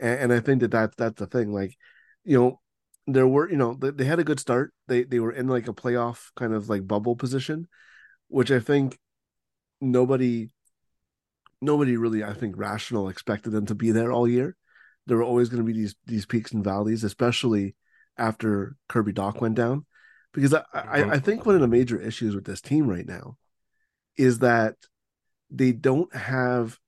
And, 0.00 0.20
and 0.20 0.32
i 0.32 0.40
think 0.40 0.60
that 0.60 0.70
that's 0.70 0.96
that's 0.96 1.18
the 1.18 1.26
thing 1.26 1.52
like 1.52 1.76
you 2.24 2.38
know 2.38 2.60
there 3.06 3.26
were 3.26 3.48
you 3.48 3.56
know 3.56 3.74
they, 3.74 3.90
they 3.90 4.04
had 4.04 4.18
a 4.18 4.24
good 4.24 4.40
start. 4.40 4.72
They 4.88 5.04
they 5.04 5.20
were 5.20 5.32
in 5.32 5.46
like 5.46 5.68
a 5.68 5.72
playoff 5.72 6.30
kind 6.34 6.52
of 6.52 6.68
like 6.68 6.86
bubble 6.86 7.16
position 7.16 7.68
which 8.28 8.50
i 8.50 8.58
think 8.58 8.98
nobody 9.80 10.50
nobody 11.60 11.96
really 11.96 12.24
i 12.24 12.32
think 12.32 12.56
rational 12.56 13.08
expected 13.08 13.50
them 13.50 13.66
to 13.66 13.74
be 13.74 13.92
there 13.92 14.10
all 14.10 14.26
year 14.26 14.56
there 15.06 15.16
were 15.16 15.24
always 15.24 15.48
going 15.48 15.64
to 15.64 15.72
be 15.72 15.78
these 15.78 15.94
these 16.06 16.26
peaks 16.26 16.52
and 16.52 16.64
valleys, 16.64 17.04
especially 17.04 17.74
after 18.18 18.76
Kirby 18.88 19.12
Dach 19.12 19.40
went 19.40 19.54
down. 19.54 19.86
Because 20.32 20.52
I, 20.54 20.64
I. 20.72 21.02
I 21.12 21.18
think 21.18 21.46
one 21.46 21.54
of 21.54 21.60
the 21.60 21.68
major 21.68 22.00
issues 22.00 22.34
with 22.34 22.44
this 22.44 22.60
team 22.60 22.86
right 22.88 23.06
now 23.06 23.36
is 24.16 24.40
that 24.40 24.74
they 25.50 25.72
don't 25.72 26.14
have 26.14 26.78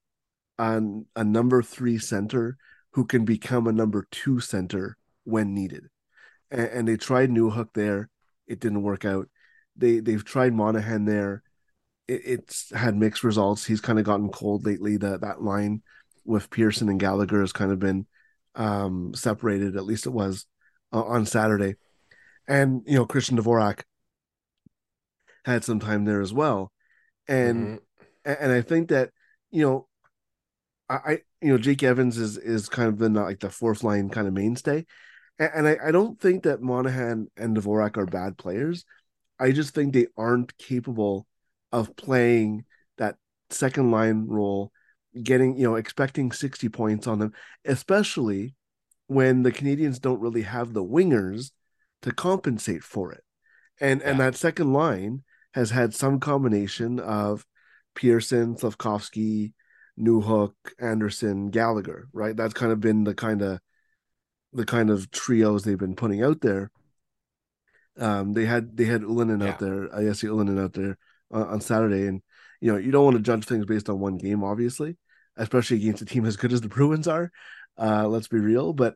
an, 0.59 1.07
a 1.15 1.25
number 1.25 1.63
three 1.63 1.99
center 1.99 2.57
who 2.93 3.05
can 3.05 3.25
become 3.25 3.67
a 3.67 3.73
number 3.73 4.07
two 4.11 4.41
center 4.41 4.97
when 5.25 5.55
needed. 5.55 5.87
And, 6.51 6.69
and 6.69 6.89
they 6.89 6.97
tried 6.97 7.31
Newhook 7.31 7.69
there, 7.75 8.11
it 8.47 8.61
didn't 8.61 8.83
work 8.83 9.05
out. 9.05 9.29
They 9.77 10.01
they've 10.01 10.25
tried 10.25 10.53
Monahan 10.53 11.05
there, 11.05 11.43
it, 12.09 12.23
it's 12.25 12.75
had 12.75 12.97
mixed 12.97 13.23
results. 13.23 13.65
He's 13.65 13.81
kind 13.81 13.99
of 13.99 14.05
gotten 14.05 14.31
cold 14.31 14.67
lately. 14.67 14.97
That 14.97 15.21
that 15.21 15.43
line 15.43 15.83
with 16.29 16.51
Pearson 16.51 16.89
and 16.89 17.01
Gallagher 17.01 17.41
has 17.41 17.53
kind 17.53 17.73
of 17.73 17.79
been 17.79 18.07
um, 18.55 19.15
separated. 19.15 19.77
At 19.77 19.87
least 19.87 20.07
it 20.07 20.11
was 20.11 20.47
uh, 20.93 21.03
on 21.03 21.27
Saturday, 21.27 21.77
and 22.47 22.83
you 22.87 22.97
know 22.97 23.07
Christian 23.07 23.39
Dvorak 23.39 23.83
had 25.45 25.65
some 25.65 25.81
time 25.81 26.05
there 26.05 26.21
as 26.21 26.33
well, 26.33 26.71
and 27.27 27.81
mm-hmm. 28.27 28.45
and 28.45 28.53
I 28.53 28.61
think 28.61 28.91
that 28.91 29.11
you 29.51 29.63
know 29.63 29.89
I, 30.89 31.21
you 31.41 31.49
know 31.49 31.59
Jake 31.59 31.83
Evans 31.83 32.19
is 32.19 32.37
is 32.37 32.69
kind 32.69 32.89
of 32.89 32.99
the 32.99 33.09
not 33.09 33.27
like 33.27 33.41
the 33.41 33.51
fourth 33.51 33.83
line 33.83 34.11
kind 34.11 34.29
of 34.29 34.35
mainstay, 34.35 34.85
and, 35.39 35.51
and 35.55 35.69
I, 35.69 35.89
I 35.89 35.91
don't 35.91 36.21
think 36.21 36.43
that 36.43 36.61
Monahan 36.61 37.29
and 37.37 37.57
Dvorak 37.57 37.97
are 37.97 38.07
bad 38.07 38.37
players. 38.37 38.85
I 39.41 39.53
just 39.53 39.75
think 39.75 39.93
they 39.95 40.09
aren't 40.17 40.59
capable 40.59 41.27
of 41.73 41.97
playing 41.97 42.65
that 42.99 43.17
second 43.51 43.91
line 43.91 44.27
role 44.27 44.73
getting, 45.23 45.57
you 45.57 45.65
know, 45.65 45.77
expecting 45.77 46.33
60 46.33 46.69
points 46.69 47.07
on 47.07 47.19
them, 47.19 47.33
especially 47.65 48.55
when 49.07 49.43
the 49.43 49.53
Canadiens 49.53 50.01
don't 50.01 50.21
really 50.21 50.43
have 50.43 50.73
the 50.73 50.85
wingers 50.85 51.51
to 52.03 52.13
compensate 52.13 52.83
for 52.83 53.13
it. 53.13 53.25
And 53.81 54.01
yeah. 54.01 54.11
and 54.11 54.21
that 54.21 54.37
second 54.37 54.73
line 54.73 55.23
has 55.55 55.71
had 55.71 55.95
some 55.95 56.21
combination 56.21 57.01
of 57.01 57.47
Pearson, 57.95 58.57
Slafkovsky, 58.57 59.53
Newhook, 59.99 60.53
Anderson, 60.79 61.51
Gallagher, 61.51 62.09
right? 62.13 62.37
That's 62.37 62.55
kind 62.55 62.73
of 62.73 62.81
been 62.81 63.05
the 63.05 63.15
kind 63.15 63.43
of 63.43 63.61
the 64.53 64.65
kind 64.65 64.91
of 64.91 65.11
trios 65.11 65.65
they've 65.65 65.79
been 65.79 65.97
putting 65.97 66.23
out 66.23 66.41
there. 66.41 66.71
Um, 67.99 68.33
they 68.33 68.45
had 68.45 68.77
they 68.77 68.85
had 68.85 69.03
Ylönen 69.03 69.43
yeah. 69.43 69.51
out 69.51 69.59
there, 69.59 69.95
I 69.95 70.05
guess 70.05 70.23
Ylönen 70.23 70.63
out 70.63 70.73
there 70.73 70.99
uh, 71.33 71.47
on 71.47 71.61
Saturday, 71.61 72.07
and 72.07 72.23
you 72.61 72.73
know, 72.73 72.79
you 72.79 72.91
don't 72.91 73.05
want 73.05 73.17
to 73.17 73.23
judge 73.23 73.45
things 73.45 73.65
based 73.65 73.89
on 73.89 74.01
one 74.01 74.17
game, 74.17 74.45
obviously, 74.45 74.97
especially 75.39 75.79
against 75.79 76.03
a 76.03 76.07
team 76.07 76.27
as 76.27 76.37
good 76.37 76.53
as 76.53 76.61
the 76.61 76.69
Bruins 76.69 77.09
are. 77.09 77.31
Uh, 77.79 78.07
let's 78.09 78.29
be 78.29 78.39
real, 78.39 78.73
but 78.73 78.95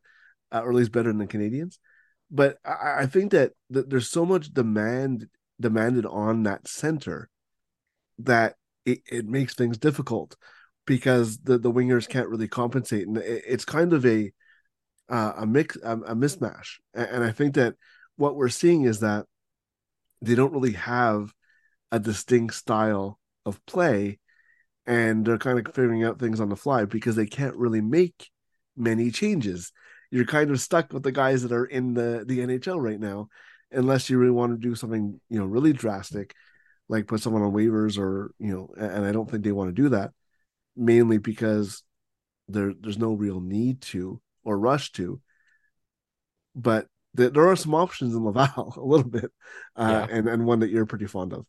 uh, 0.53 0.61
or 0.63 0.71
at 0.71 0.75
least 0.75 0.93
better 0.93 1.09
than 1.09 1.19
the 1.19 1.27
Canadiens. 1.27 1.79
But 2.31 2.59
I, 2.65 3.03
I 3.03 3.07
think 3.07 3.33
that, 3.33 3.53
that 3.71 3.89
there's 3.89 4.11
so 4.11 4.27
much 4.27 4.53
demand 4.53 5.29
demanded 5.61 6.05
on 6.05 6.43
that 6.43 6.67
center 6.67 7.31
that 8.19 8.57
it, 8.85 9.01
it 9.11 9.27
makes 9.27 9.55
things 9.55 9.79
difficult 9.79 10.37
because 10.87 11.39
the, 11.39 11.59
the 11.59 11.73
wingers 11.73 12.09
can't 12.09 12.29
really 12.29 12.49
compensate, 12.49 13.07
and 13.07 13.17
it, 13.17 13.45
it's 13.47 13.65
kind 13.65 13.93
of 13.93 14.05
a 14.05 14.33
uh, 15.09 15.33
a 15.39 15.47
mix 15.47 15.77
a, 15.77 15.93
a 15.99 16.15
mismatch. 16.17 16.79
And, 16.95 17.09
and 17.09 17.25
I 17.25 17.31
think 17.31 17.55
that 17.55 17.75
what 18.17 18.37
we're 18.37 18.49
seeing 18.49 18.83
is 18.83 19.01
that 19.01 19.27
they 20.21 20.35
don't 20.35 20.53
really 20.53 20.73
have 20.73 21.33
a 21.91 21.99
distinct 21.99 22.55
style 22.55 23.19
of 23.45 23.65
play 23.67 24.19
and 24.87 25.25
they're 25.25 25.39
kind 25.39 25.59
of 25.59 25.75
figuring 25.75 26.05
out 26.05 26.19
things 26.19 26.41
on 26.41 26.49
the 26.49 26.57
fly 26.57 26.85
because 26.85 27.17
they 27.17 27.27
can't 27.27 27.57
really 27.57 27.81
make 27.81 28.31
many 28.77 29.11
changes. 29.11 29.73
You're 30.11 30.27
kind 30.27 30.51
of 30.51 30.61
stuck 30.61 30.93
with 30.93 31.03
the 31.03 31.13
guys 31.13 31.43
that 31.43 31.53
are 31.53 31.65
in 31.65 31.95
the 31.95 32.25
the 32.27 32.41
NHL 32.41 32.83
right 32.83 33.01
now, 33.01 33.29
unless 33.71 34.11
you 34.11 34.19
really 34.19 34.33
want 34.33 34.53
to 34.53 34.69
do 34.69 34.75
something 34.75 35.21
you 35.29 35.39
know 35.39 35.47
really 35.47 35.73
drastic, 35.73 36.35
like 36.89 37.07
put 37.07 37.21
someone 37.21 37.43
on 37.43 37.53
waivers 37.53 37.99
or 37.99 38.35
you 38.39 38.53
know. 38.53 38.75
And 38.77 39.07
I 39.07 39.13
don't 39.13 39.31
think 39.31 39.45
they 39.45 39.53
want 39.53 39.75
to 39.75 39.83
do 39.83 39.91
that, 39.91 40.11
mainly 40.77 41.19
because 41.19 41.83
there 42.49 42.75
there's 42.79 42.99
no 42.99 43.15
real 43.15 43.41
need 43.41 43.81
to 43.83 44.21
or 44.45 44.59
rush 44.59 44.93
to. 44.93 45.21
But 46.55 46.87
there 47.15 47.49
are 47.49 47.57
some 47.57 47.75
options 47.75 48.15
in 48.15 48.25
Laval 48.25 48.75
a 48.77 48.85
little 48.85 49.09
bit, 49.09 49.31
uh, 49.77 50.07
yeah. 50.09 50.17
and 50.17 50.29
and 50.29 50.45
one 50.45 50.61
that 50.61 50.71
you're 50.71 50.87
pretty 50.87 51.07
fond 51.07 51.33
of. 51.33 51.47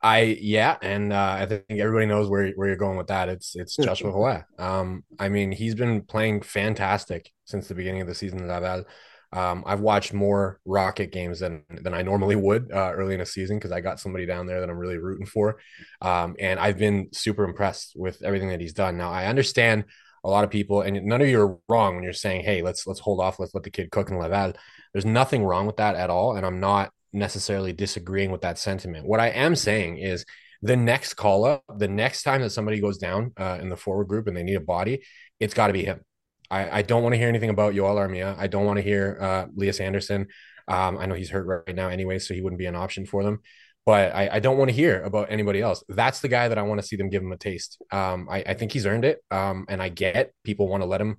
I 0.00 0.38
yeah, 0.40 0.76
and 0.80 1.12
uh, 1.12 1.36
I 1.40 1.46
think 1.46 1.64
everybody 1.70 2.06
knows 2.06 2.28
where 2.28 2.50
where 2.52 2.68
you're 2.68 2.76
going 2.76 2.96
with 2.96 3.08
that. 3.08 3.28
It's 3.28 3.56
it's 3.56 3.76
Joshua 3.76 4.12
Roy. 4.12 4.42
Um, 4.58 5.02
I 5.18 5.28
mean, 5.28 5.50
he's 5.50 5.74
been 5.74 6.02
playing 6.02 6.42
fantastic 6.42 7.32
since 7.44 7.66
the 7.66 7.74
beginning 7.74 8.02
of 8.02 8.06
the 8.06 8.14
season 8.14 8.46
Laval. 8.46 8.84
Um, 9.32 9.64
I've 9.66 9.80
watched 9.80 10.14
more 10.14 10.60
Rocket 10.64 11.10
games 11.10 11.40
than 11.40 11.64
than 11.68 11.94
I 11.94 12.02
normally 12.02 12.36
would 12.36 12.70
uh, 12.72 12.92
early 12.94 13.14
in 13.14 13.20
a 13.20 13.26
season 13.26 13.58
because 13.58 13.72
I 13.72 13.80
got 13.80 13.98
somebody 13.98 14.24
down 14.24 14.46
there 14.46 14.60
that 14.60 14.70
I'm 14.70 14.78
really 14.78 14.98
rooting 14.98 15.26
for, 15.26 15.58
um, 16.00 16.36
and 16.38 16.60
I've 16.60 16.78
been 16.78 17.08
super 17.12 17.44
impressed 17.44 17.94
with 17.96 18.22
everything 18.22 18.50
that 18.50 18.60
he's 18.60 18.72
done. 18.72 18.96
Now 18.96 19.10
I 19.10 19.26
understand 19.26 19.84
a 20.22 20.30
lot 20.30 20.44
of 20.44 20.50
people, 20.50 20.82
and 20.82 21.04
none 21.04 21.20
of 21.20 21.28
you 21.28 21.40
are 21.40 21.58
wrong 21.68 21.96
when 21.96 22.04
you're 22.04 22.12
saying, 22.12 22.44
"Hey, 22.44 22.62
let's 22.62 22.86
let's 22.86 23.00
hold 23.00 23.20
off, 23.20 23.40
let's 23.40 23.54
let 23.54 23.64
the 23.64 23.70
kid 23.70 23.90
cook 23.90 24.10
in 24.10 24.18
Laval." 24.18 24.52
There's 24.92 25.04
nothing 25.04 25.44
wrong 25.44 25.66
with 25.66 25.76
that 25.76 25.96
at 25.96 26.08
all, 26.08 26.36
and 26.36 26.46
I'm 26.46 26.60
not 26.60 26.92
necessarily 27.12 27.72
disagreeing 27.72 28.30
with 28.30 28.42
that 28.42 28.58
sentiment. 28.58 29.06
What 29.06 29.20
I 29.20 29.28
am 29.28 29.56
saying 29.56 29.98
is 29.98 30.24
the 30.62 30.76
next 30.76 31.14
call 31.14 31.44
up, 31.44 31.62
the 31.76 31.88
next 31.88 32.22
time 32.22 32.42
that 32.42 32.50
somebody 32.50 32.80
goes 32.80 32.98
down 32.98 33.32
uh, 33.36 33.58
in 33.60 33.68
the 33.68 33.76
forward 33.76 34.08
group 34.08 34.26
and 34.26 34.36
they 34.36 34.42
need 34.42 34.56
a 34.56 34.60
body, 34.60 35.02
it's 35.38 35.54
got 35.54 35.68
to 35.68 35.72
be 35.72 35.84
him. 35.84 36.00
I, 36.50 36.78
I 36.78 36.82
don't 36.82 37.02
want 37.02 37.12
to 37.14 37.18
hear 37.18 37.28
anything 37.28 37.50
about 37.50 37.74
Joel 37.74 37.96
Armia. 37.96 38.36
I 38.38 38.46
don't 38.46 38.64
want 38.64 38.78
to 38.78 38.82
hear 38.82 39.18
uh, 39.20 39.46
Lias 39.54 39.80
Andersson. 39.80 40.26
Um, 40.66 40.98
I 40.98 41.06
know 41.06 41.14
he's 41.14 41.30
hurt 41.30 41.46
right 41.46 41.76
now 41.76 41.88
anyway, 41.88 42.18
so 42.18 42.34
he 42.34 42.40
wouldn't 42.40 42.58
be 42.58 42.66
an 42.66 42.76
option 42.76 43.06
for 43.06 43.22
them. 43.22 43.40
but 43.86 44.14
I, 44.14 44.28
I 44.32 44.40
don't 44.40 44.58
want 44.58 44.68
to 44.68 44.74
hear 44.76 45.02
about 45.02 45.30
anybody 45.30 45.62
else. 45.62 45.82
That's 45.88 46.20
the 46.20 46.28
guy 46.28 46.48
that 46.48 46.58
I 46.58 46.62
want 46.62 46.78
to 46.78 46.86
see 46.86 46.96
them 46.96 47.08
give 47.08 47.22
him 47.22 47.32
a 47.32 47.38
taste. 47.38 47.80
Um, 47.90 48.28
I, 48.30 48.44
I 48.46 48.52
think 48.54 48.72
he's 48.72 48.84
earned 48.84 49.06
it. 49.06 49.22
Um, 49.30 49.64
and 49.68 49.80
I 49.82 49.88
get 49.88 50.32
people 50.44 50.68
want 50.68 50.82
to 50.82 50.86
let 50.86 51.00
him, 51.00 51.16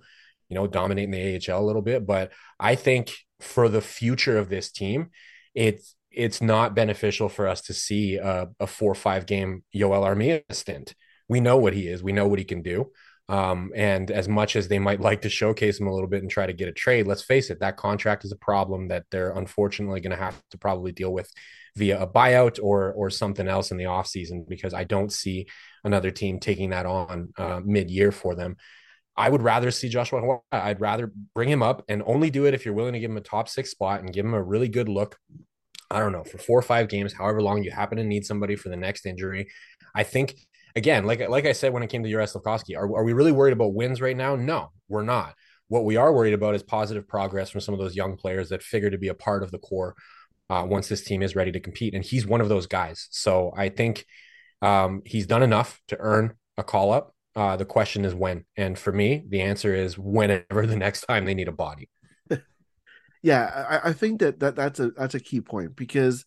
you 0.50 0.56
know, 0.56 0.68
dominate 0.68 1.06
in 1.06 1.12
the 1.12 1.52
AHL 1.52 1.64
a 1.64 1.66
little 1.66 1.82
bit, 1.82 2.06
but 2.06 2.32
I 2.60 2.76
think 2.76 3.12
for 3.40 3.70
the 3.70 3.82
future 3.82 4.38
of 4.38 4.50
this 4.50 4.72
team, 4.72 5.10
it's 5.54 5.96
it's 6.12 6.42
not 6.42 6.76
beneficial 6.76 7.30
for 7.30 7.48
us 7.48 7.62
to 7.62 7.74
see 7.74 8.16
a, 8.16 8.48
a 8.60 8.68
four 8.68 8.92
or 8.92 8.96
five 8.96 9.26
game 9.26 9.64
Joel 9.74 10.04
Armia 10.04 10.44
stint. 10.52 10.96
We 11.28 11.40
know 11.40 11.58
what 11.58 11.74
he 11.74 11.88
is. 11.88 12.02
We 12.02 12.14
know 12.14 12.28
what 12.28 12.40
he 12.40 12.46
can 12.46 12.62
do. 12.62 12.92
Um, 13.30 13.72
and 13.76 14.10
as 14.10 14.28
much 14.28 14.56
as 14.56 14.68
they 14.68 14.80
might 14.80 15.00
like 15.00 15.22
to 15.22 15.30
showcase 15.30 15.80
him 15.80 15.86
a 15.86 15.94
little 15.94 16.10
bit 16.10 16.24
and 16.24 16.32
try 16.32 16.48
to 16.48 16.54
get 16.54 16.68
a 16.68 16.74
trade, 16.74 17.06
let's 17.06 17.22
face 17.22 17.52
it, 17.52 17.60
that 17.60 17.78
contract 17.78 18.26
is 18.26 18.32
a 18.32 18.38
problem 18.38 18.88
that 18.88 19.06
they're 19.12 19.30
unfortunately 19.30 20.02
going 20.02 20.18
to 20.18 20.24
have 20.24 20.42
to 20.50 20.58
probably 20.58 20.92
deal 20.92 21.14
with 21.14 21.32
via 21.76 22.02
a 22.02 22.08
buyout 22.08 22.60
or 22.62 22.92
or 22.94 23.12
something 23.12 23.48
else 23.48 23.70
in 23.70 23.78
the 23.78 23.84
offseason 23.84 24.50
because 24.50 24.74
I 24.74 24.84
don't 24.84 25.12
see 25.12 25.46
another 25.84 26.10
team 26.10 26.40
taking 26.40 26.72
that 26.72 26.88
on 26.88 27.32
uh, 27.38 27.62
mid 27.64 27.92
year 27.92 28.12
for 28.12 28.34
them. 28.34 28.58
I 29.16 29.30
would 29.30 29.42
rather 29.42 29.72
see 29.72 29.90
Joshua 29.90 30.40
I'd 30.52 30.82
rather 30.82 31.12
bring 31.36 31.50
him 31.50 31.62
up 31.62 31.84
and 31.90 32.02
only 32.06 32.30
do 32.30 32.46
it 32.46 32.54
if 32.54 32.66
you're 32.66 32.74
willing 32.74 32.94
to 32.94 33.00
give 33.00 33.12
him 33.12 33.18
a 33.18 33.22
top 33.22 33.50
six 33.50 33.72
spot 33.72 34.02
and 34.02 34.14
give 34.14 34.26
him 34.26 34.34
a 34.34 34.42
really 34.42 34.70
good 34.70 34.88
look. 34.88 35.18
I 35.92 36.00
don't 36.00 36.12
know, 36.12 36.24
for 36.24 36.38
four 36.38 36.60
or 36.60 36.64
five 36.64 36.88
games, 36.88 37.14
however 37.14 37.42
long 37.42 37.64
you 37.64 37.72
happen 37.72 37.98
to 37.98 38.04
need 38.04 38.26
somebody 38.26 38.56
for 38.56 38.70
the 38.70 38.78
next 38.78 39.06
injury. 39.06 39.50
I 39.96 40.04
think 40.04 40.36
again, 40.76 41.06
like 41.06 41.28
like 41.28 41.46
I 41.46 41.52
said 41.52 41.74
when 41.74 41.84
it 41.84 41.90
came 41.90 42.04
to 42.04 42.10
Juraj 42.10 42.34
Slafkovsky, 42.34 42.78
are, 42.78 42.86
are 42.86 43.04
we 43.04 43.14
really 43.14 43.32
worried 43.32 43.54
about 43.54 43.74
wins 43.74 44.02
right 44.02 44.16
now? 44.16 44.36
No, 44.36 44.72
we're 44.88 45.04
not. 45.04 45.36
What 45.68 45.86
we 45.86 45.98
are 45.98 46.14
worried 46.14 46.34
about 46.34 46.56
is 46.56 46.64
positive 46.64 47.08
progress 47.08 47.50
from 47.50 47.62
some 47.62 47.74
of 47.74 47.80
those 47.80 47.96
young 47.96 48.18
players 48.18 48.50
that 48.50 48.64
figure 48.64 48.90
to 48.90 48.98
be 48.98 49.08
a 49.08 49.14
part 49.14 49.44
of 49.44 49.52
the 49.52 49.60
core 49.60 49.96
uh, 50.50 50.66
once 50.68 50.88
this 50.88 51.04
team 51.04 51.22
is 51.22 51.36
ready 51.36 51.52
to 51.52 51.60
compete. 51.60 51.94
And 51.94 52.04
he's 52.04 52.26
one 52.26 52.42
of 52.42 52.50
those 52.50 52.66
guys. 52.66 53.08
So 53.12 53.54
I 53.56 53.70
think 53.70 54.06
um, 54.62 55.04
he's 55.06 55.28
done 55.28 55.44
enough 55.44 55.80
to 55.90 55.98
earn 56.00 56.34
a 56.58 56.64
call 56.64 56.92
up. 56.92 57.14
Uh, 57.36 57.56
the 57.56 57.66
question 57.66 58.06
is 58.06 58.14
when. 58.14 58.46
And 58.58 58.78
for 58.78 58.92
me, 58.92 59.24
the 59.28 59.42
answer 59.42 59.74
is 59.74 59.98
whenever 59.98 60.66
the 60.66 60.76
next 60.76 61.02
time 61.02 61.26
they 61.26 61.34
need 61.34 61.48
a 61.48 61.54
body. 61.54 61.90
yeah, 63.24 63.80
I, 63.84 63.90
I 63.90 63.94
think 63.94 64.20
that, 64.20 64.40
that 64.40 64.56
that's 64.56 64.80
a 64.80 64.92
that's 64.92 65.16
a 65.16 65.20
key 65.20 65.42
point 65.42 65.76
because 65.76 66.26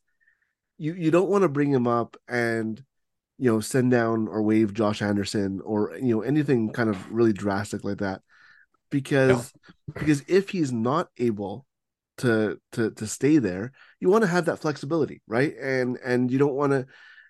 you 0.79 0.95
you 0.95 1.11
don't 1.11 1.29
want 1.29 1.43
to 1.43 1.49
bring 1.49 1.71
him 1.71 1.87
up 1.87 2.17
and 2.29 2.83
you 3.39 3.51
know 3.51 3.61
send 3.61 3.91
down 3.91 4.29
or 4.29 4.43
waive 4.43 4.73
Josh 4.75 5.03
Anderson 5.03 5.61
or 5.65 5.97
you 6.01 6.15
know 6.15 6.23
anything 6.23 6.73
kind 6.73 6.89
of 6.89 7.11
really 7.11 7.33
drastic 7.33 7.85
like 7.85 7.99
that 7.99 8.21
because 8.91 9.53
no. 9.89 9.95
because 9.95 10.23
if 10.29 10.51
he's 10.51 10.73
not 10.73 11.09
able 11.19 11.67
to 12.19 12.59
to 12.73 12.91
to 12.93 13.07
stay 13.07 13.39
there 13.39 13.73
you 13.99 14.09
want 14.09 14.23
to 14.23 14.29
have 14.29 14.45
that 14.45 14.59
flexibility 14.59 15.23
right 15.27 15.55
and 15.61 15.99
and 16.05 16.31
you 16.31 16.39
don't 16.39 16.55
want 16.55 16.73
to 16.73 16.87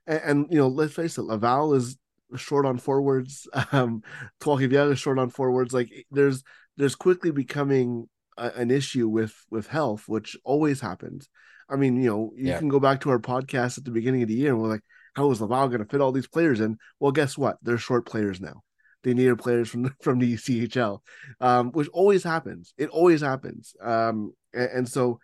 and, 0.06 0.20
and, 0.24 0.46
you 0.50 0.58
know 0.58 0.68
let's 0.68 0.92
face 0.92 1.16
it 1.16 1.22
laval 1.22 1.72
is 1.72 1.96
short 2.36 2.66
on 2.66 2.78
forwards 2.78 3.48
um 3.72 4.02
is 4.46 4.98
short 4.98 5.18
on 5.18 5.30
forwards 5.30 5.72
like 5.72 5.90
there's 6.10 6.42
there's 6.76 6.94
quickly 6.94 7.30
becoming 7.30 8.08
a, 8.38 8.50
an 8.56 8.70
issue 8.70 9.08
with 9.08 9.34
with 9.50 9.66
health 9.66 10.04
which 10.06 10.36
always 10.44 10.80
happens 10.80 11.28
i 11.68 11.76
mean 11.76 12.00
you 12.00 12.10
know 12.10 12.32
you 12.36 12.48
yeah. 12.48 12.58
can 12.58 12.68
go 12.68 12.80
back 12.80 13.00
to 13.00 13.10
our 13.10 13.18
podcast 13.18 13.78
at 13.78 13.84
the 13.84 13.90
beginning 13.90 14.22
of 14.22 14.28
the 14.28 14.34
year 14.34 14.50
and 14.50 14.60
we're 14.60 14.68
like 14.68 14.82
how 15.14 15.30
is 15.30 15.40
laval 15.40 15.68
going 15.68 15.80
to 15.80 15.86
fit 15.86 16.00
all 16.00 16.12
these 16.12 16.28
players 16.28 16.60
in 16.60 16.76
well 17.00 17.12
guess 17.12 17.36
what 17.36 17.58
they're 17.62 17.78
short 17.78 18.06
players 18.06 18.40
now 18.40 18.62
they 19.02 19.14
needed 19.14 19.38
players 19.38 19.68
from 19.68 19.94
from 20.00 20.18
the 20.18 20.34
CHL, 20.36 21.00
um, 21.40 21.70
which 21.72 21.88
always 21.92 22.22
happens. 22.22 22.72
It 22.78 22.88
always 22.90 23.20
happens. 23.20 23.74
Um, 23.82 24.32
and, 24.52 24.70
and 24.70 24.88
so, 24.88 25.18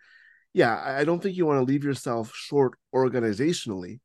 yeah, 0.53 0.81
I 0.85 1.03
don't 1.03 1.21
think 1.21 1.37
you 1.37 1.45
want 1.45 1.59
to 1.59 1.71
leave 1.71 1.83
yourself 1.83 2.31
short 2.33 2.73
organizationally, 2.93 3.99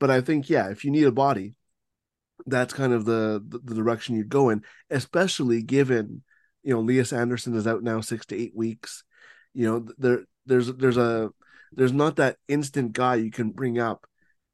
but 0.00 0.10
I 0.10 0.20
think 0.20 0.50
yeah, 0.50 0.68
if 0.68 0.84
you 0.84 0.90
need 0.90 1.04
a 1.04 1.12
body, 1.12 1.54
that's 2.46 2.74
kind 2.74 2.92
of 2.92 3.04
the 3.04 3.42
the, 3.46 3.58
the 3.58 3.74
direction 3.74 4.16
you'd 4.16 4.28
go 4.28 4.50
in, 4.50 4.62
especially 4.90 5.62
given 5.62 6.22
you 6.62 6.74
know 6.74 6.80
Lias 6.80 7.12
Andersson 7.12 7.54
is 7.54 7.66
out 7.66 7.82
now 7.82 8.00
six 8.00 8.26
to 8.26 8.36
eight 8.36 8.52
weeks. 8.54 9.04
You 9.52 9.70
know 9.70 9.88
there 9.98 10.24
there's 10.46 10.72
there's 10.74 10.96
a 10.96 11.30
there's 11.72 11.92
not 11.92 12.16
that 12.16 12.36
instant 12.48 12.92
guy 12.92 13.16
you 13.16 13.30
can 13.30 13.50
bring 13.50 13.78
up. 13.78 14.06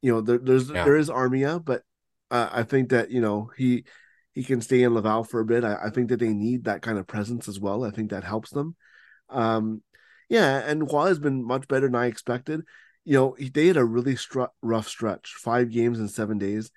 You 0.02 0.12
know 0.12 0.20
there, 0.20 0.38
there's 0.38 0.70
yeah. 0.70 0.84
there 0.84 0.96
is 0.96 1.08
Armia, 1.08 1.64
but 1.64 1.82
uh, 2.30 2.48
I 2.52 2.62
think 2.62 2.90
that 2.90 3.10
you 3.10 3.20
know 3.20 3.50
he 3.56 3.84
he 4.32 4.44
can 4.44 4.60
stay 4.60 4.82
in 4.82 4.94
Laval 4.94 5.24
for 5.24 5.40
a 5.40 5.44
bit. 5.44 5.64
I, 5.64 5.76
I, 5.86 5.90
think 5.90 6.08
that 6.08 6.20
they 6.20 6.32
need 6.32 6.64
that 6.64 6.82
kind 6.82 6.98
of 6.98 7.06
presence 7.06 7.48
as 7.48 7.58
well. 7.58 7.84
I 7.84 7.90
think 7.90 8.10
that 8.10 8.22
helps 8.22 8.50
them. 8.50 8.76
Um, 9.28 9.82
yeah, 10.28 10.58
and 10.58 10.90
Roy 10.90 11.06
has 11.06 11.18
been 11.18 11.44
much 11.44 11.66
better 11.66 11.86
than 11.86 11.96
I 11.96 12.06
expected. 12.06 12.62
You 13.04 13.14
know, 13.14 13.36
they 13.52 13.66
had 13.66 13.76
a 13.76 13.84
really 13.84 14.14
str- 14.14 14.44
rough 14.62 14.86
stretch, 14.86 15.34
five 15.36 15.70
games 15.70 15.98
in 15.98 16.06
seven 16.08 16.38
days, 16.38 16.70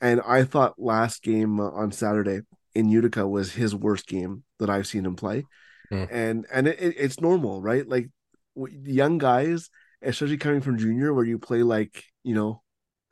and 0.00 0.20
I 0.26 0.44
thought 0.44 0.78
last 0.78 1.22
game 1.22 1.60
on 1.60 1.92
Saturday 1.92 2.40
in 2.74 2.88
Utica 2.88 3.26
was 3.26 3.52
his 3.52 3.74
worst 3.74 4.06
game 4.06 4.44
that 4.58 4.70
I've 4.70 4.86
seen 4.86 5.06
him 5.06 5.16
play, 5.16 5.44
mm. 5.90 6.08
and 6.10 6.46
and 6.52 6.68
it, 6.68 6.80
it, 6.80 6.94
it's 6.98 7.20
normal, 7.20 7.62
right? 7.62 7.88
Like 7.88 8.10
young 8.54 9.18
guys, 9.18 9.70
especially 10.02 10.36
coming 10.36 10.60
from 10.60 10.78
junior, 10.78 11.12
where 11.12 11.24
you 11.24 11.38
play 11.38 11.62
like 11.62 12.04
you 12.22 12.34
know 12.34 12.62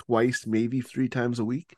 twice, 0.07 0.47
maybe 0.47 0.81
three 0.81 1.09
times 1.09 1.39
a 1.39 1.45
week 1.45 1.77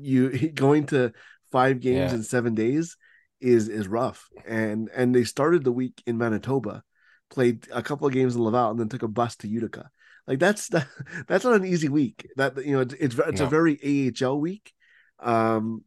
you 0.00 0.50
going 0.54 0.86
to 0.86 1.12
five 1.50 1.80
games 1.80 2.12
yeah. 2.12 2.16
in 2.16 2.22
seven 2.22 2.54
days 2.54 2.96
is 3.40 3.68
is 3.68 3.88
rough. 3.88 4.28
And 4.46 4.90
and 4.94 5.14
they 5.14 5.24
started 5.24 5.64
the 5.64 5.72
week 5.72 6.02
in 6.06 6.18
Manitoba, 6.18 6.82
played 7.30 7.66
a 7.72 7.82
couple 7.82 8.06
of 8.06 8.12
games 8.12 8.34
in 8.34 8.42
Laval, 8.42 8.70
and 8.70 8.80
then 8.80 8.88
took 8.88 9.02
a 9.02 9.08
bus 9.08 9.36
to 9.36 9.48
Utica. 9.48 9.90
Like 10.26 10.38
that's 10.38 10.68
that, 10.68 10.86
that's 11.28 11.44
not 11.44 11.54
an 11.54 11.64
easy 11.64 11.88
week. 11.88 12.28
That 12.36 12.64
you 12.64 12.72
know 12.72 12.80
it's 12.80 12.94
it's, 12.94 13.18
it's 13.18 13.40
no. 13.40 13.46
a 13.46 13.50
very 13.50 14.12
AHL 14.20 14.40
week. 14.40 14.72
Um, 15.20 15.84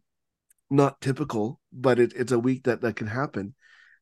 not 0.70 1.02
typical, 1.02 1.60
but 1.72 2.00
it, 2.00 2.14
it's 2.16 2.32
a 2.32 2.40
week 2.40 2.64
that 2.64 2.82
that 2.82 2.96
can 2.96 3.08
happen. 3.08 3.56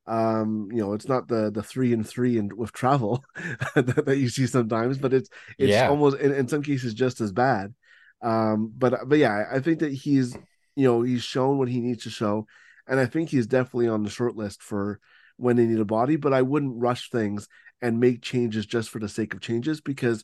Um, 0.05 0.67
you 0.71 0.79
know, 0.79 0.93
it's 0.93 1.07
not 1.07 1.27
the 1.27 1.49
the 1.51 1.63
three 1.63 1.93
and 1.93 2.07
three 2.07 2.37
and 2.37 2.51
with 2.53 2.73
travel 2.73 3.23
that, 3.75 4.03
that, 4.05 4.17
you 4.17 4.29
see 4.29 4.47
sometimes, 4.47 4.97
but 4.97 5.13
it's 5.13 5.29
it's 5.57 5.71
yeah. 5.71 5.87
almost 5.87 6.17
in, 6.17 6.33
in 6.33 6.47
some 6.47 6.61
cases 6.61 6.93
just 6.93 7.21
as 7.21 7.31
bad. 7.31 7.73
Um, 8.21 8.71
but 8.75 9.07
but 9.07 9.17
yeah, 9.17 9.45
I 9.51 9.59
think 9.59 9.79
that 9.79 9.93
he's 9.93 10.35
you 10.75 10.87
know 10.87 11.01
he's 11.01 11.23
shown 11.23 11.57
what 11.57 11.69
he 11.69 11.79
needs 11.79 12.03
to 12.03 12.09
show, 12.09 12.47
and 12.87 12.99
I 12.99 13.05
think 13.05 13.29
he's 13.29 13.47
definitely 13.47 13.87
on 13.87 14.03
the 14.03 14.09
short 14.09 14.35
list 14.35 14.61
for 14.61 14.99
when 15.37 15.55
they 15.55 15.65
need 15.65 15.79
a 15.79 15.85
body. 15.85 16.15
But 16.15 16.33
I 16.33 16.41
wouldn't 16.41 16.79
rush 16.79 17.09
things 17.09 17.47
and 17.81 17.99
make 17.99 18.21
changes 18.21 18.65
just 18.65 18.89
for 18.89 18.99
the 18.99 19.09
sake 19.09 19.33
of 19.33 19.41
changes 19.41 19.81
because 19.81 20.23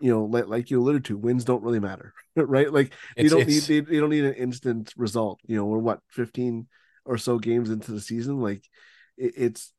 you 0.00 0.10
know 0.10 0.24
like, 0.24 0.46
like 0.46 0.70
you 0.70 0.80
alluded 0.80 1.04
to 1.06 1.16
wins 1.16 1.44
don't 1.44 1.62
really 1.64 1.80
matter 1.80 2.14
right 2.36 2.72
like 2.72 2.92
it's, 3.16 3.28
they 3.28 3.36
don't 3.36 3.48
need 3.48 3.62
they, 3.62 3.80
they 3.80 3.98
don't 3.98 4.10
need 4.10 4.24
an 4.24 4.34
instant 4.34 4.92
result 4.96 5.40
you 5.44 5.56
know 5.56 5.64
we're 5.64 5.78
what 5.78 5.98
15 6.10 6.68
or 7.04 7.18
so 7.18 7.36
games 7.36 7.68
into 7.68 7.90
the 7.90 8.00
season 8.00 8.40
like 8.40 8.62
it, 9.16 9.32
it's 9.36 9.72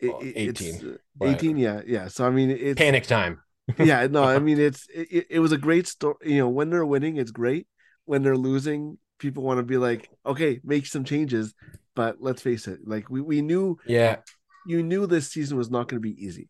it, 0.00 0.08
well, 0.08 0.20
18 0.22 0.46
it's, 0.46 0.84
18 1.22 1.56
yeah 1.56 1.80
yeah 1.86 2.08
so 2.08 2.26
i 2.26 2.30
mean 2.30 2.50
it's 2.50 2.78
panic 2.78 3.06
time 3.06 3.40
yeah, 3.78 4.06
no, 4.06 4.22
I 4.22 4.38
mean 4.40 4.60
it's 4.60 4.86
it, 4.94 5.26
it 5.30 5.38
was 5.40 5.52
a 5.52 5.58
great 5.58 5.86
story. 5.86 6.16
You 6.24 6.38
know, 6.38 6.48
when 6.48 6.70
they're 6.70 6.84
winning, 6.84 7.16
it's 7.16 7.30
great. 7.30 7.66
When 8.04 8.22
they're 8.22 8.36
losing, 8.36 8.98
people 9.18 9.42
want 9.42 9.58
to 9.58 9.62
be 9.62 9.76
like, 9.76 10.10
okay, 10.24 10.60
make 10.64 10.86
some 10.86 11.04
changes. 11.04 11.54
But 11.94 12.16
let's 12.20 12.42
face 12.42 12.66
it, 12.66 12.80
like 12.84 13.08
we, 13.08 13.20
we 13.20 13.40
knew, 13.40 13.78
yeah, 13.86 14.16
you 14.66 14.82
knew 14.82 15.06
this 15.06 15.30
season 15.30 15.56
was 15.56 15.70
not 15.70 15.88
going 15.88 16.02
to 16.02 16.08
be 16.08 16.24
easy. 16.24 16.48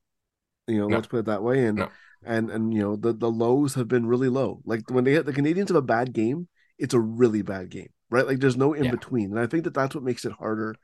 You 0.67 0.79
know, 0.79 0.89
no. 0.89 0.97
let's 0.97 1.09
put 1.09 1.19
it 1.19 1.27
that 1.27 1.43
way. 1.43 1.67
And 1.67 1.79
no. 1.79 1.89
and 2.25 2.51
and 2.51 2.73
you 2.73 2.81
know 2.81 2.97
the 2.97 3.13
the 3.13 3.31
lows 3.31 3.75
have 3.75 3.89
been 3.89 4.07
really 4.07 4.29
low. 4.29 4.63
Like 4.65 4.91
when 4.91 5.05
they 5.05 5.13
hit 5.13 5.27
the 5.27 5.33
Canadiens 5.33 5.69
have 5.69 5.77
a 5.77 5.83
bad 5.83 6.13
game, 6.13 6.49
it's 6.79 6.95
a 6.95 7.01
really 7.01 7.43
bad 7.43 7.71
game, 7.71 7.91
right? 8.11 8.27
Like 8.27 8.41
there's 8.41 8.57
no 8.57 8.73
in 8.73 8.85
yeah. 8.85 8.91
between, 8.91 9.31
and 9.31 9.41
I 9.41 9.47
think 9.47 9.65
that 9.65 9.75
that's 9.75 9.95
what 9.95 10.05
makes 10.05 10.25
it 10.25 10.33
harder 10.33 10.75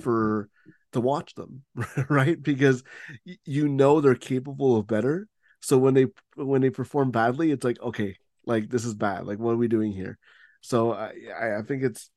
for 0.00 0.48
to 0.92 1.00
watch 1.00 1.34
them, 1.34 1.62
right? 2.08 2.40
Because 2.42 2.82
you 3.44 3.68
know 3.68 4.00
they're 4.00 4.14
capable 4.14 4.76
of 4.76 4.86
better, 4.86 5.28
so 5.60 5.78
when 5.78 5.94
they 5.94 6.06
when 6.34 6.60
they 6.60 6.70
perform 6.70 7.12
badly, 7.12 7.52
it's 7.52 7.64
like 7.64 7.80
okay, 7.80 8.16
like 8.44 8.68
this 8.68 8.84
is 8.84 8.94
bad. 8.94 9.26
Like 9.26 9.38
what 9.38 9.52
are 9.52 9.56
we 9.56 9.68
doing 9.68 9.92
here? 9.92 10.18
So 10.62 10.92
I 10.92 11.58
I 11.58 11.62
think 11.62 11.82
it's 11.82 12.10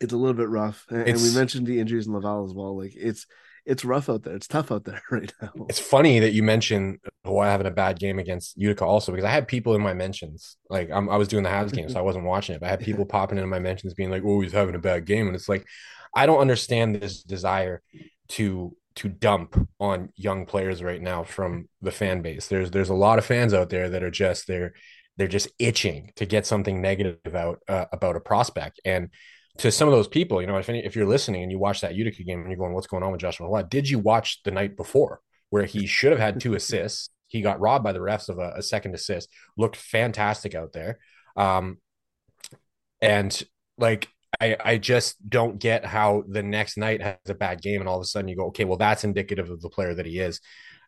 it's 0.00 0.12
a 0.12 0.16
little 0.16 0.34
bit 0.34 0.48
rough, 0.48 0.84
and, 0.90 1.08
and 1.08 1.20
we 1.20 1.34
mentioned 1.34 1.66
the 1.66 1.80
injuries 1.80 2.06
in 2.06 2.12
Laval 2.12 2.44
as 2.44 2.54
well. 2.54 2.76
Like 2.76 2.92
it's 2.94 3.26
it's 3.66 3.84
rough 3.84 4.10
out 4.10 4.22
there. 4.22 4.34
It's 4.34 4.46
tough 4.46 4.70
out 4.70 4.84
there 4.84 5.02
right 5.10 5.32
now. 5.40 5.50
It's 5.68 5.80
funny 5.80 6.18
that 6.20 6.32
you 6.32 6.42
mentioned 6.42 6.98
uh, 7.06 7.10
Hawaii 7.24 7.50
having 7.50 7.66
a 7.66 7.70
bad 7.70 7.98
game 7.98 8.18
against 8.18 8.56
Utica 8.56 8.84
also 8.84 9.12
because 9.12 9.24
I 9.24 9.30
had 9.30 9.48
people 9.48 9.74
in 9.74 9.80
my 9.80 9.94
mentions. 9.94 10.56
Like 10.68 10.90
I'm, 10.90 11.08
i 11.08 11.16
was 11.16 11.28
doing 11.28 11.44
the 11.44 11.50
Habs 11.50 11.72
game, 11.72 11.88
so 11.88 11.98
I 11.98 12.02
wasn't 12.02 12.24
watching 12.24 12.54
it. 12.54 12.60
But 12.60 12.66
I 12.66 12.70
had 12.70 12.80
people 12.84 13.06
popping 13.06 13.38
into 13.38 13.48
my 13.48 13.58
mentions 13.58 13.94
being 13.94 14.10
like, 14.10 14.22
"Oh, 14.24 14.40
he's 14.40 14.52
having 14.52 14.74
a 14.74 14.80
bad 14.80 15.06
game," 15.06 15.26
and 15.26 15.36
it's 15.36 15.48
like, 15.48 15.66
I 16.14 16.26
don't 16.26 16.40
understand 16.40 16.96
this 16.96 17.22
desire 17.22 17.82
to 18.28 18.76
to 18.96 19.08
dump 19.08 19.68
on 19.80 20.10
young 20.14 20.46
players 20.46 20.82
right 20.82 21.02
now 21.02 21.24
from 21.24 21.68
the 21.82 21.90
fan 21.90 22.22
base. 22.22 22.48
There's 22.48 22.70
there's 22.70 22.90
a 22.90 22.94
lot 22.94 23.18
of 23.18 23.24
fans 23.24 23.54
out 23.54 23.70
there 23.70 23.88
that 23.90 24.02
are 24.02 24.10
just 24.10 24.46
they're 24.46 24.72
they're 25.16 25.28
just 25.28 25.48
itching 25.58 26.10
to 26.16 26.26
get 26.26 26.46
something 26.46 26.80
negative 26.80 27.34
out 27.34 27.60
uh, 27.68 27.86
about 27.92 28.16
a 28.16 28.20
prospect. 28.20 28.80
And 28.84 29.10
to 29.58 29.70
some 29.70 29.88
of 29.88 29.92
those 29.92 30.08
people, 30.08 30.40
you 30.40 30.46
know, 30.46 30.56
if 30.56 30.68
any, 30.68 30.84
if 30.84 30.96
you're 30.96 31.06
listening 31.06 31.42
and 31.42 31.52
you 31.52 31.58
watch 31.58 31.80
that 31.82 31.94
Utica 31.94 32.24
game 32.24 32.40
and 32.40 32.48
you're 32.48 32.58
going, 32.58 32.72
"What's 32.72 32.88
going 32.88 33.02
on 33.02 33.12
with 33.12 33.20
Joshua 33.20 33.48
What 33.48 33.70
Did 33.70 33.88
you 33.88 33.98
watch 33.98 34.42
the 34.42 34.50
night 34.50 34.76
before 34.76 35.20
where 35.50 35.64
he 35.64 35.86
should 35.86 36.10
have 36.10 36.20
had 36.20 36.40
two 36.40 36.54
assists? 36.56 37.10
He 37.28 37.40
got 37.40 37.60
robbed 37.60 37.84
by 37.84 37.92
the 37.92 38.00
refs 38.00 38.28
of 38.28 38.38
a, 38.38 38.54
a 38.56 38.62
second 38.62 38.94
assist. 38.94 39.28
Looked 39.56 39.76
fantastic 39.76 40.54
out 40.54 40.72
there. 40.72 40.98
Um, 41.36 41.78
and 43.00 43.42
like 43.78 44.08
I, 44.40 44.56
I 44.64 44.78
just 44.78 45.28
don't 45.28 45.58
get 45.58 45.84
how 45.84 46.24
the 46.28 46.42
next 46.42 46.76
night 46.76 47.02
has 47.02 47.16
a 47.28 47.34
bad 47.34 47.62
game 47.62 47.80
and 47.80 47.88
all 47.88 47.96
of 47.96 48.02
a 48.02 48.06
sudden 48.06 48.28
you 48.28 48.36
go, 48.36 48.46
okay, 48.46 48.64
well, 48.64 48.78
that's 48.78 49.04
indicative 49.04 49.50
of 49.50 49.60
the 49.60 49.68
player 49.68 49.94
that 49.94 50.06
he 50.06 50.18
is. 50.18 50.40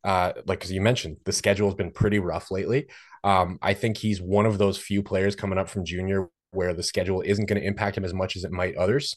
Uh, 0.06 0.32
like 0.46 0.62
as 0.62 0.70
you 0.70 0.80
mentioned, 0.80 1.16
the 1.24 1.32
schedule 1.32 1.66
has 1.66 1.74
been 1.74 1.90
pretty 1.90 2.20
rough 2.20 2.52
lately. 2.52 2.86
Um, 3.24 3.58
I 3.60 3.74
think 3.74 3.96
he's 3.96 4.22
one 4.22 4.46
of 4.46 4.56
those 4.56 4.78
few 4.78 5.02
players 5.02 5.34
coming 5.34 5.58
up 5.58 5.68
from 5.68 5.84
junior 5.84 6.28
where 6.52 6.72
the 6.74 6.82
schedule 6.84 7.22
isn't 7.22 7.46
going 7.46 7.60
to 7.60 7.66
impact 7.66 7.98
him 7.98 8.04
as 8.04 8.14
much 8.14 8.36
as 8.36 8.44
it 8.44 8.52
might 8.52 8.76
others. 8.76 9.16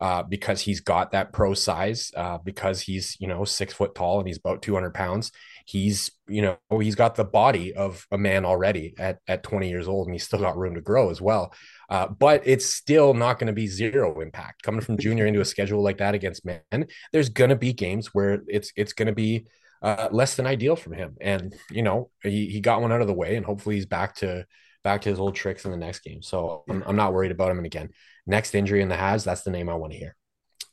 Uh, 0.00 0.22
because 0.22 0.60
he's 0.60 0.78
got 0.78 1.10
that 1.10 1.32
pro 1.32 1.54
size, 1.54 2.12
uh, 2.16 2.38
because 2.38 2.80
he's 2.80 3.16
you 3.18 3.26
know 3.26 3.44
six 3.44 3.74
foot 3.74 3.96
tall 3.96 4.20
and 4.20 4.28
he's 4.28 4.38
about 4.38 4.62
200 4.62 4.94
pounds. 4.94 5.32
He's 5.66 6.08
you 6.28 6.40
know 6.40 6.56
he's 6.80 6.94
got 6.94 7.16
the 7.16 7.24
body 7.24 7.74
of 7.74 8.06
a 8.12 8.16
man 8.16 8.44
already 8.44 8.94
at 8.96 9.18
at 9.26 9.42
20 9.42 9.68
years 9.68 9.88
old, 9.88 10.06
and 10.06 10.14
he's 10.14 10.22
still 10.22 10.38
got 10.38 10.56
room 10.56 10.76
to 10.76 10.80
grow 10.80 11.10
as 11.10 11.20
well. 11.20 11.52
Uh, 11.90 12.06
but 12.06 12.42
it's 12.44 12.72
still 12.72 13.12
not 13.12 13.40
going 13.40 13.48
to 13.48 13.52
be 13.52 13.66
zero 13.66 14.20
impact 14.20 14.62
coming 14.62 14.82
from 14.82 14.98
junior 14.98 15.26
into 15.26 15.40
a 15.40 15.44
schedule 15.44 15.82
like 15.82 15.98
that 15.98 16.14
against 16.14 16.44
men. 16.44 16.86
There's 17.12 17.28
going 17.28 17.50
to 17.50 17.56
be 17.56 17.72
games 17.72 18.14
where 18.14 18.44
it's 18.46 18.70
it's 18.76 18.92
going 18.92 19.08
to 19.08 19.12
be 19.12 19.46
uh, 19.82 20.08
less 20.10 20.36
than 20.36 20.46
ideal 20.46 20.76
from 20.76 20.92
him. 20.92 21.16
And 21.20 21.54
you 21.70 21.82
know, 21.82 22.10
he, 22.22 22.46
he 22.46 22.60
got 22.60 22.80
one 22.80 22.92
out 22.92 23.00
of 23.00 23.06
the 23.06 23.14
way, 23.14 23.36
and 23.36 23.46
hopefully 23.46 23.76
he's 23.76 23.86
back 23.86 24.16
to 24.16 24.46
back 24.84 25.02
to 25.02 25.08
his 25.08 25.18
old 25.18 25.34
tricks 25.34 25.64
in 25.64 25.70
the 25.70 25.76
next 25.76 26.00
game. 26.00 26.22
So 26.22 26.64
I'm, 26.68 26.82
I'm 26.86 26.96
not 26.96 27.12
worried 27.12 27.32
about 27.32 27.50
him. 27.50 27.58
And 27.58 27.66
again, 27.66 27.90
next 28.26 28.54
injury 28.54 28.80
in 28.80 28.88
the 28.88 28.96
has 28.96 29.24
that's 29.24 29.42
the 29.42 29.50
name 29.50 29.68
I 29.68 29.74
want 29.74 29.92
to 29.92 29.98
hear. 29.98 30.16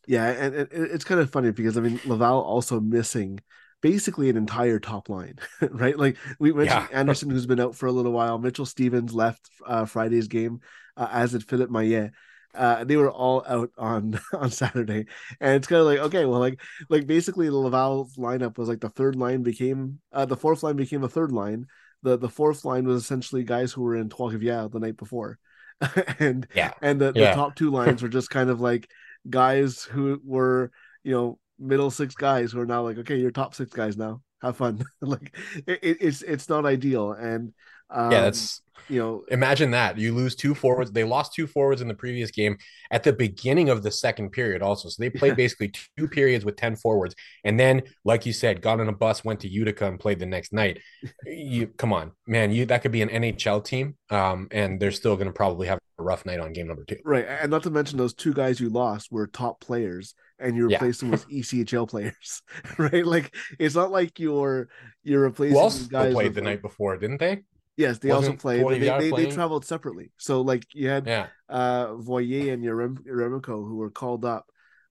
Yeah, 0.08 0.28
and, 0.28 0.56
and 0.56 0.70
it's 0.72 1.04
kind 1.04 1.20
of 1.20 1.32
funny 1.32 1.52
because 1.52 1.78
I 1.78 1.82
mean 1.82 2.00
Laval 2.06 2.41
also 2.41 2.80
missing 2.80 3.39
basically 3.82 4.30
an 4.30 4.38
entire 4.38 4.80
top 4.80 5.10
line, 5.10 5.36
right? 5.70 5.98
Like 5.98 6.18
we 6.39 6.54
mentioned 6.54 6.88
yeah. 6.91 7.00
Anderson, 7.00 7.30
who's 7.30 7.46
been 7.46 7.60
out 7.60 7.76
for 7.76 7.88
a 7.88 7.91
little 7.91 8.12
while. 8.12 8.38
Mitchell 8.38 8.65
Stevens 8.65 9.13
left 9.13 9.50
uh, 9.65 9.86
Friday's 9.86 10.28
game, 10.28 10.62
uh, 10.98 11.08
as 11.12 11.32
did 11.32 11.48
Philippe 11.48 11.72
Maillet 11.72 12.12
uh, 12.56 12.84
they 12.84 12.96
were 12.96 13.12
all 13.12 13.44
out 13.48 13.72
on 13.78 14.20
on 14.34 14.50
Saturday, 14.50 15.06
and 15.39 15.56
it's 15.56 15.68
kind 15.68 15.82
of 15.82 15.88
like 15.88 16.00
okay, 16.00 16.26
well, 16.26 16.39
like 16.39 16.62
like 16.89 17.08
basically 17.08 17.48
the 17.48 17.56
Laval 17.56 18.10
lineup 18.18 18.58
was 18.58 18.70
like 18.70 18.82
the 18.82 18.89
third 18.89 19.15
line 19.15 19.44
became 19.44 20.00
uh, 20.12 20.26
the 20.26 20.38
fourth 20.38 20.63
line 20.63 20.76
became 20.76 21.04
a 21.04 21.10
third 21.10 21.32
line. 21.32 21.68
The 22.04 22.18
the 22.18 22.30
fourth 22.30 22.65
line 22.65 22.86
was 22.86 23.02
essentially 23.04 23.44
guys 23.44 23.72
who 23.72 23.82
were 23.82 23.96
in 23.96 24.10
Trois-Rivières 24.10 24.72
the 24.72 24.80
night 24.80 24.98
before, 24.98 25.39
and 26.20 26.48
yeah, 26.56 26.74
and 26.82 27.00
the, 27.00 27.12
yeah. 27.15 27.32
the 27.32 27.36
top 27.36 27.56
two 27.56 27.72
lines 27.72 28.02
were 28.02 28.10
just 28.10 28.30
kind 28.30 28.50
of 28.50 28.62
like 28.62 28.89
guys 29.30 29.84
who 29.84 30.22
were 30.24 30.72
you 31.04 31.12
know 31.12 31.39
middle 31.58 31.91
six 31.91 32.15
guys 32.15 32.52
who 32.52 32.60
are 32.60 32.65
now 32.65 32.84
like 32.84 32.98
okay, 33.00 33.18
you're 33.18 33.32
top 33.32 33.56
six 33.56 33.72
guys 33.72 33.98
now. 33.98 34.22
Have 34.41 34.58
fun. 34.58 34.84
like 35.02 35.36
it, 35.68 35.80
it's 35.82 36.22
it's 36.22 36.50
not 36.50 36.65
ideal, 36.65 37.12
and 37.13 37.54
um, 37.89 38.12
yeah, 38.12 38.21
that's 38.21 38.62
you 38.88 39.00
know, 39.00 39.24
imagine 39.30 39.71
that 39.71 39.98
you 39.98 40.13
lose 40.13 40.36
two 40.36 40.54
forwards. 40.54 40.91
They 40.91 41.04
lost 41.04 41.34
two 41.34 41.48
forwards 41.48 41.82
in 41.82 41.88
the 41.88 41.93
previous 41.93 42.32
game 42.32 42.58
at 42.91 43.04
the 43.04 43.13
beginning 43.13 43.69
of 43.69 43.84
the 43.84 43.91
second 43.91 44.32
period, 44.32 44.62
also. 44.62 44.89
So 44.89 44.98
they 45.00 45.10
played 45.10 45.30
yeah. 45.30 45.36
basically 45.36 45.74
two 45.98 46.08
periods 46.08 46.45
with 46.45 46.56
10 46.56 46.76
forwards. 46.76 47.15
And 47.43 47.60
then, 47.60 47.84
like 48.04 48.26
you 48.26 48.34
said, 48.34 48.62
got 48.62 48.80
on 48.80 48.88
a 48.88 48.93
bus, 48.93 49.26
went 49.26 49.39
to 49.41 49.48
Utica 49.48 49.88
and 49.88 50.00
played 50.00 50.19
the 50.19 50.26
next 50.26 50.54
night. 50.54 50.80
You 51.26 51.67
come 51.67 51.93
on, 51.93 52.12
man, 52.28 52.52
you 52.52 52.65
that 52.67 52.82
could 52.82 52.91
be 52.91 53.02
an 53.02 53.10
NHL 53.10 53.63
team. 53.65 53.95
Um, 54.10 54.48
and 54.52 54.80
they're 54.80 54.91
still 54.91 55.15
gonna 55.15 55.32
probably 55.32 55.67
have 55.67 55.80
a 55.98 56.04
rough 56.04 56.26
night 56.26 56.39
on 56.39 56.54
game 56.54 56.67
number 56.67 56.84
two. 56.86 56.98
Right. 57.04 57.26
And 57.28 57.50
not 57.50 57.63
to 57.63 57.71
mention 57.71 57.98
those 57.98 58.13
two 58.13 58.34
guys 58.34 58.60
you 58.60 58.69
lost 58.69 59.12
were 59.12 59.28
top 59.28 59.60
players 59.62 60.13
and 60.38 60.56
you 60.56 60.67
replace 60.67 61.02
yeah. 61.02 61.10
them 61.10 61.12
with 61.12 61.30
ECHL 61.30 61.89
players. 61.89 62.41
right. 62.78 63.06
Like 63.06 63.36
it's 63.58 63.76
not 63.76 63.91
like 63.91 64.19
you're 64.19 64.67
you're 65.04 65.21
replacing 65.21 65.58
Who 65.58 65.88
guys 65.88 66.13
played 66.13 66.36
the 66.36 66.41
night 66.41 66.62
before, 66.62 66.98
didn't 66.98 67.19
they? 67.19 67.43
Yes, 67.78 67.98
they 68.00 68.10
Wasn't 68.10 68.36
also 68.36 68.42
played. 68.42 68.82
They, 68.82 69.10
they, 69.10 69.12
they, 69.12 69.32
traveled 69.32 69.66
separately. 69.66 70.12
So 70.18 70.42
like 70.42 70.66
you 70.74 70.88
had 70.88 71.08
yeah. 71.08 71.28
uh 71.50 71.88
Voyer 71.88 72.54
and 72.54 72.64
Yaremko 72.64 73.46
who 73.46 73.76
were 73.76 73.92
called 73.92 74.24
up 74.24 74.46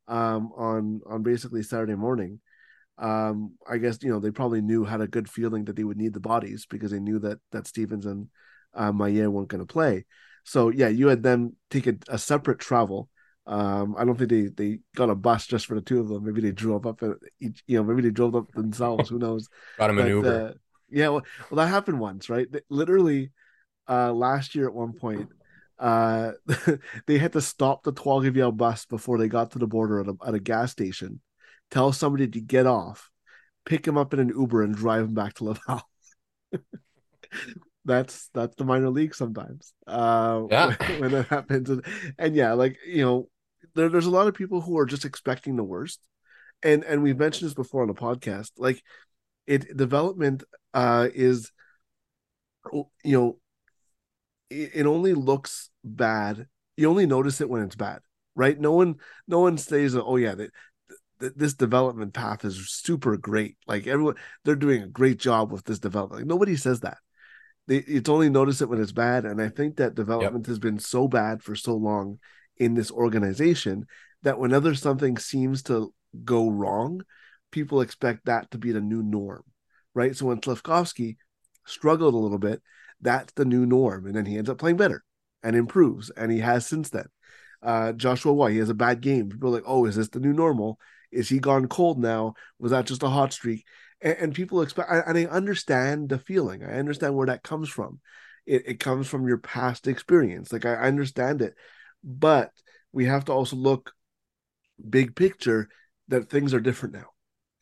um 0.07 0.53
on 0.57 1.01
on 1.07 1.23
basically 1.23 1.62
Saturday 1.62 1.94
morning. 1.94 2.40
Um 2.99 3.55
I 3.68 3.79
guess 3.79 3.99
you 4.03 4.11
know 4.11 4.20
they 4.20 4.31
probably 4.31 4.61
knew 4.61 4.85
had 4.85 5.01
a 5.01 5.09
good 5.09 5.31
feeling 5.31 5.64
that 5.64 5.77
they 5.77 5.85
would 5.85 5.97
need 5.97 6.12
the 6.12 6.20
bodies 6.20 6.66
because 6.68 6.90
they 6.90 7.01
knew 7.01 7.18
that 7.20 7.38
that 7.53 7.66
Stevens 7.66 8.05
and 8.05 8.29
uh, 8.75 8.92
Maillet 8.92 9.31
weren't 9.31 9.49
going 9.49 9.64
to 9.64 9.73
play. 9.73 10.05
So 10.44 10.68
yeah, 10.68 10.88
you 10.88 11.09
had 11.09 11.23
them 11.23 11.57
take 11.70 11.87
a, 11.87 11.94
a, 12.09 12.18
separate 12.18 12.59
travel. 12.59 13.09
Um, 13.47 13.94
I 13.97 14.05
don't 14.05 14.16
think 14.16 14.31
they 14.31 14.47
they 14.47 14.79
got 14.94 15.11
a 15.11 15.14
bus 15.14 15.47
just 15.47 15.66
for 15.66 15.75
the 15.75 15.81
two 15.81 16.01
of 16.01 16.09
them. 16.09 16.25
Maybe 16.25 16.40
they 16.40 16.53
drove 16.53 16.87
up 16.87 17.03
each, 17.40 17.62
you 17.66 17.77
know, 17.77 17.85
maybe 17.85 18.03
they 18.03 18.11
drove 18.11 18.35
up 18.35 18.53
themselves. 18.53 19.09
Who 19.11 19.18
knows? 19.18 19.49
got 19.79 19.90
a 19.90 19.92
maneuver. 19.92 20.55
Yeah, 20.90 21.09
well, 21.09 21.23
well, 21.51 21.64
that 21.64 21.73
happened 21.73 22.01
once, 22.01 22.29
right? 22.29 22.47
Literally, 22.68 23.33
uh, 23.88 24.12
last 24.12 24.55
year 24.55 24.66
at 24.68 24.75
one 24.75 24.92
point, 24.92 25.29
uh, 25.79 26.33
they 27.07 27.18
had 27.18 27.33
to 27.33 27.40
stop 27.40 27.83
the 27.83 27.92
Trois-Rivières 27.92 28.57
bus 28.57 28.87
before 28.87 29.18
they 29.18 29.29
got 29.29 29.53
to 29.53 29.59
the 29.59 29.66
border 29.66 30.01
at 30.01 30.09
a, 30.09 30.16
at 30.27 30.35
a 30.35 30.40
gas 30.40 30.73
station, 30.73 31.20
tell 31.70 31.92
somebody 31.92 32.29
to 32.29 32.40
get 32.40 32.66
off, 32.66 33.11
pick 33.64 33.87
him 33.87 33.99
up 33.99 34.12
in 34.14 34.20
an 34.20 34.29
Uber, 34.29 34.62
and 34.62 34.75
drive 34.75 35.05
him 35.05 35.14
back 35.14 35.35
to 35.35 35.44
Laval. 35.44 35.83
that's 37.85 38.31
that's 38.33 38.55
the 38.57 38.64
minor 38.64 38.90
league 38.90 39.14
sometimes. 39.14 39.73
Uh, 39.87 40.44
yeah, 40.51 40.75
when, 40.79 41.01
when 41.01 41.11
that 41.12 41.29
happens, 41.29 41.70
and, 41.70 41.85
and 42.18 42.37
yeah, 42.37 42.53
like 42.53 42.79
you 42.87 43.05
know, 43.05 43.29
there, 43.75 43.88
there's 43.88 44.07
a 44.07 44.11
lot 44.11 44.27
of 44.27 44.35
people 44.35 44.61
who 44.61 44.79
are 44.79 44.87
just 44.87 45.05
expecting 45.05 45.57
the 45.57 45.64
worst, 45.64 46.01
and 46.62 46.85
and 46.85 47.03
we've 47.03 47.18
mentioned 47.18 47.47
this 47.49 47.55
before 47.55 47.83
on 47.83 47.88
the 47.88 47.94
podcast, 47.94 48.53
like 48.57 48.83
it 49.46 49.76
development 49.76 50.44
uh, 50.72 51.09
is 51.14 51.50
you 52.72 52.87
know 53.04 53.38
it, 54.50 54.70
it 54.74 54.87
only 54.87 55.14
looks 55.14 55.70
bad. 55.83 56.46
You 56.76 56.90
only 56.90 57.07
notice 57.07 57.40
it 57.40 57.48
when 57.48 57.62
it's 57.62 57.76
bad, 57.76 58.00
right? 58.35 58.59
No 58.59 58.72
one 58.72 58.96
no 59.28 59.40
one 59.40 59.59
says, 59.59 59.96
"Oh 59.96 60.16
yeah, 60.16 60.35
that." 60.35 60.50
this 61.37 61.54
development 61.54 62.12
path 62.12 62.44
is 62.44 62.68
super 62.68 63.16
great. 63.16 63.57
Like 63.66 63.87
everyone, 63.87 64.16
they're 64.44 64.57
doing 64.57 64.83
a 64.83 64.88
great 64.88 65.18
job 65.18 65.52
with 65.52 65.64
this 65.64 65.78
development. 65.78 66.22
Like, 66.22 66.28
nobody 66.28 66.57
says 66.57 66.80
that. 66.80 66.98
They, 67.66 67.78
it's 67.78 68.11
only 68.11 68.28
notice 68.28 68.61
it 68.61 68.68
when 68.68 68.80
it's 68.80 68.92
bad, 68.92 69.24
and 69.24 69.40
I 69.40 69.48
think 69.48 69.76
that 69.76 69.94
development 69.94 70.44
yep. 70.44 70.48
has 70.48 70.59
been 70.59 70.78
so 70.78 71.09
bad 71.09 71.42
for 71.42 71.54
so 71.54 71.74
long 71.74 72.18
in 72.59 72.74
this 72.74 72.90
organization 72.90 73.87
that 74.22 74.38
whenever 74.38 74.74
something 74.74 75.16
seems 75.16 75.62
to 75.64 75.94
go 76.24 76.50
wrong, 76.50 77.02
people 77.55 77.81
expect 77.81 78.27
that 78.27 78.51
to 78.51 78.59
be 78.59 78.73
the 78.73 78.81
new 78.81 79.03
norm 79.03 79.45
right? 79.95 80.17
So 80.17 80.27
when 80.27 80.40
Slafkovsky 80.40 81.17
struggled 81.64 82.14
a 82.14 82.19
little 82.19 82.38
bit, 82.38 82.61
that's 83.01 83.33
the 83.35 83.45
new 83.45 83.64
norm. 83.64 84.07
And 84.07 84.14
then 84.14 84.27
he 84.27 84.37
ends 84.37 84.51
up 84.51 84.59
playing 84.59 84.77
better 84.77 85.05
and 85.43 85.57
improves. 85.57 86.11
And 86.11 86.31
he 86.31 86.40
has 86.40 86.67
since 86.67 86.90
then. 86.90 87.07
Uh, 87.62 87.93
Joshua 87.93 88.35
Roy, 88.35 88.53
he 88.53 88.59
has 88.59 88.69
a 88.69 88.75
bad 88.75 89.01
game. 89.01 89.31
People 89.31 89.49
are 89.49 89.53
like, 89.53 89.64
oh, 89.67 89.87
is 89.87 89.97
this 89.97 90.11
the 90.11 90.21
new 90.21 90.33
normal? 90.33 90.79
Is 91.11 91.29
he 91.29 91.38
gone 91.38 91.69
cold 91.69 91.99
now? 91.99 92.35
Was 92.59 92.73
that 92.73 92.87
just 92.87 93.03
a 93.03 93.09
hot 93.09 93.33
streak? 93.33 93.64
And, 94.03 94.17
and 94.19 94.35
people 94.35 94.61
expect, 94.61 94.90
and 94.90 95.17
I 95.17 95.25
understand 95.25 96.11
the 96.11 96.19
feeling. 96.19 96.62
I 96.62 96.79
understand 96.79 97.14
where 97.14 97.29
that 97.29 97.43
comes 97.43 97.69
from. 97.69 98.01
It, 98.45 98.64
it 98.67 98.81
comes 98.81 99.07
from 99.07 99.27
your 99.27 99.38
past 99.38 99.87
experience. 99.87 100.53
Like 100.53 100.67
I 100.67 100.75
understand 100.75 101.40
it. 101.40 101.55
But 102.03 102.51
we 102.93 103.07
have 103.07 103.25
to 103.27 103.33
also 103.33 103.57
look 103.57 103.93
big 104.87 105.17
picture 105.17 105.69
that 106.09 106.29
things 106.29 106.53
are 106.53 106.61
different 106.61 106.95
now. 106.95 107.13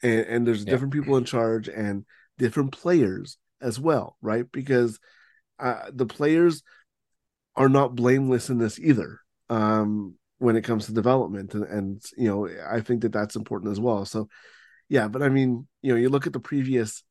And, 0.02 0.20
and 0.26 0.46
there's 0.46 0.64
yeah. 0.64 0.70
different 0.70 0.92
people 0.92 1.16
in 1.16 1.24
charge 1.24 1.68
and 1.68 2.04
different 2.38 2.72
players 2.72 3.38
as 3.60 3.78
well, 3.78 4.16
right? 4.20 4.50
Because 4.50 4.98
uh, 5.58 5.90
the 5.92 6.06
players 6.06 6.62
are 7.54 7.68
not 7.68 7.94
blameless 7.94 8.50
in 8.50 8.58
this 8.58 8.78
either 8.78 9.20
um, 9.50 10.14
when 10.38 10.56
it 10.56 10.62
comes 10.62 10.86
to 10.86 10.92
development, 10.92 11.54
and, 11.54 11.64
and 11.64 12.02
you 12.16 12.28
know 12.28 12.48
I 12.68 12.80
think 12.80 13.02
that 13.02 13.12
that's 13.12 13.36
important 13.36 13.72
as 13.72 13.80
well. 13.80 14.04
So 14.04 14.28
yeah, 14.88 15.08
but 15.08 15.22
I 15.22 15.28
mean 15.28 15.66
you 15.82 15.92
know 15.92 15.98
you 15.98 16.08
look 16.08 16.26
at 16.26 16.32
the 16.32 16.40
previous 16.40 17.04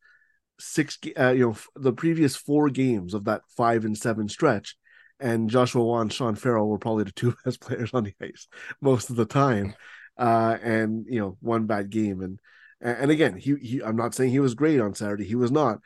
six, 0.59 0.97
uh, 1.17 1.29
you 1.29 1.47
know 1.47 1.55
the 1.75 1.93
previous 1.93 2.35
four 2.35 2.69
games 2.69 3.13
of 3.13 3.25
that 3.25 3.41
five 3.55 3.85
and 3.85 3.97
seven 3.97 4.27
stretch, 4.27 4.75
and 5.19 5.49
Joshua 5.49 6.01
and 6.01 6.11
Sean 6.11 6.35
Farrell 6.35 6.67
were 6.67 6.77
probably 6.79 7.05
the 7.05 7.11
two 7.15 7.35
best 7.45 7.61
players 7.61 7.91
on 7.93 8.03
the 8.03 8.13
ice 8.21 8.47
most 8.81 9.09
of 9.09 9.15
the 9.15 9.25
time, 9.25 9.75
uh, 10.17 10.57
and 10.61 11.05
you 11.07 11.19
know 11.19 11.37
one 11.41 11.67
bad 11.67 11.89
game 11.89 12.21
and 12.21 12.39
and 12.81 13.11
again, 13.11 13.35
he, 13.35 13.55
he 13.55 13.83
I'm 13.83 13.95
not 13.95 14.15
saying 14.15 14.31
he 14.31 14.39
was 14.39 14.55
great 14.55 14.79
on 14.79 14.95
Saturday. 14.95 15.25
He 15.25 15.35
was 15.35 15.51
not, 15.51 15.79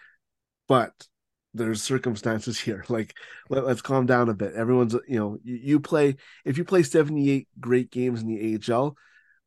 but 0.68 0.94
there's 1.54 1.82
circumstances 1.82 2.60
here. 2.60 2.86
Like 2.90 3.16
let, 3.50 3.64
us 3.66 3.82
calm 3.82 4.06
down 4.06 4.30
a 4.30 4.34
bit. 4.34 4.54
Everyone's 4.54 4.96
you 5.08 5.20
know 5.20 5.38
you, 5.44 5.56
you, 5.56 5.80
play 5.80 6.16
if 6.44 6.58
you 6.58 6.64
play 6.64 6.84
78 6.84 7.48
great 7.60 7.92
games 7.92 8.22
in 8.22 8.28
the 8.28 8.60
AHL, 8.74 8.96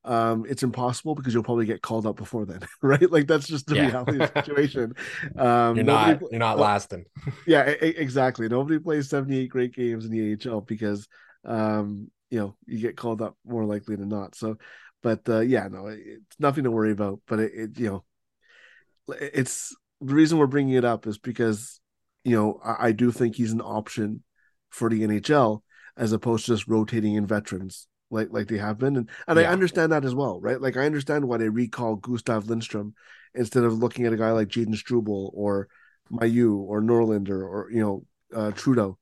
um, 0.04 0.46
it's 0.48 0.62
impossible 0.62 1.14
because 1.14 1.34
you'll 1.34 1.42
probably 1.42 1.66
get 1.66 1.82
called 1.82 2.06
up 2.06 2.16
before 2.16 2.46
then, 2.46 2.60
right? 2.82 3.10
Like 3.10 3.26
that's 3.26 3.46
just 3.46 3.66
the 3.66 3.76
yeah. 3.76 3.86
reality 3.88 4.22
of 4.22 4.32
the 4.32 4.42
situation. 4.42 4.94
Um, 5.36 5.76
you're 5.76 5.84
not 5.84 6.20
you're 6.30 6.38
not 6.38 6.58
lasting. 6.58 7.04
yeah, 7.46 7.62
exactly. 7.62 8.48
Nobody 8.48 8.78
plays 8.78 9.08
78 9.08 9.48
great 9.48 9.74
games 9.74 10.04
in 10.04 10.10
the 10.10 10.50
AHL 10.50 10.62
because 10.62 11.06
um, 11.44 12.10
you 12.30 12.38
know 12.38 12.56
you 12.66 12.78
get 12.78 12.96
called 12.96 13.22
up 13.22 13.36
more 13.46 13.64
likely 13.64 13.96
than 13.96 14.08
not. 14.08 14.34
So 14.34 14.56
but 15.02 15.28
uh, 15.28 15.40
yeah, 15.40 15.68
no, 15.68 15.86
it's 15.86 16.38
nothing 16.38 16.64
to 16.64 16.70
worry 16.70 16.92
about. 16.92 17.20
But 17.26 17.40
it, 17.40 17.52
it, 17.54 17.78
you 17.78 17.88
know, 17.88 19.14
it's 19.20 19.74
the 20.00 20.14
reason 20.14 20.38
we're 20.38 20.46
bringing 20.46 20.74
it 20.74 20.84
up 20.84 21.06
is 21.06 21.18
because 21.18 21.80
you 22.24 22.36
know 22.36 22.60
I, 22.64 22.88
I 22.88 22.92
do 22.92 23.10
think 23.10 23.36
he's 23.36 23.52
an 23.52 23.60
option 23.60 24.22
for 24.70 24.90
the 24.90 25.02
NHL 25.02 25.62
as 25.96 26.12
opposed 26.12 26.46
to 26.46 26.52
just 26.52 26.68
rotating 26.68 27.14
in 27.14 27.26
veterans 27.26 27.88
like 28.10 28.28
like 28.30 28.48
they 28.48 28.58
have 28.58 28.78
been, 28.78 28.96
and 28.96 29.10
and 29.26 29.38
yeah. 29.38 29.48
I 29.48 29.52
understand 29.52 29.92
that 29.92 30.04
as 30.04 30.14
well, 30.14 30.40
right? 30.40 30.60
Like 30.60 30.76
I 30.76 30.86
understand 30.86 31.26
why 31.26 31.36
they 31.36 31.48
recall 31.48 31.96
Gustav 31.96 32.46
Lindstrom 32.46 32.94
instead 33.34 33.64
of 33.64 33.78
looking 33.78 34.06
at 34.06 34.12
a 34.12 34.16
guy 34.16 34.30
like 34.32 34.48
Jayden 34.48 34.76
Struble 34.76 35.30
or 35.34 35.68
Mailloux 36.10 36.56
or 36.56 36.80
Norlinder 36.80 37.42
or 37.42 37.70
you 37.70 37.80
know 37.80 38.04
uh, 38.34 38.50
Trudeau. 38.52 38.98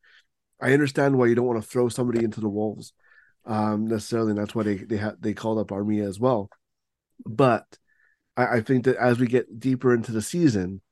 I 0.61 0.73
understand 0.73 1.19
why 1.19 1.27
you 1.27 1.35
don't 1.35 1.47
want 1.47 1.63
to 1.63 1.69
throw 1.69 1.89
somebody 1.89 2.25
into 2.25 2.41
the 2.41 2.49
wolves 2.49 2.93
um, 3.47 3.87
necessarily, 3.87 4.31
and 4.31 4.39
that's 4.39 4.55
why 4.55 4.65
they 4.65 4.77
they 4.77 4.97
had 4.97 5.17
they 5.21 5.35
called 5.35 5.59
up 5.59 5.69
Armia 5.69 6.07
as 6.07 6.19
well. 6.19 6.51
But 7.25 7.65
I, 8.37 8.57
I 8.57 8.61
think 8.61 8.85
that 8.85 8.97
as 8.97 9.19
we 9.19 9.27
get 9.27 9.59
deeper 9.59 9.95
into 9.95 10.13
the 10.13 10.23
season, 10.23 10.83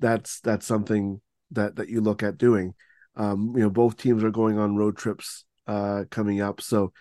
that's 0.00 0.40
that's 0.40 0.66
something 0.66 1.20
that 1.52 1.76
that 1.76 1.88
you 1.88 2.00
look 2.00 2.22
at 2.22 2.38
doing. 2.38 2.74
Um, 3.16 3.52
you 3.56 3.62
know, 3.62 3.70
both 3.70 3.96
teams 3.96 4.22
are 4.24 4.30
going 4.30 4.58
on 4.58 4.76
road 4.76 4.96
trips 4.96 5.44
uh, 5.66 6.04
coming 6.10 6.40
up, 6.40 6.60
so 6.60 6.92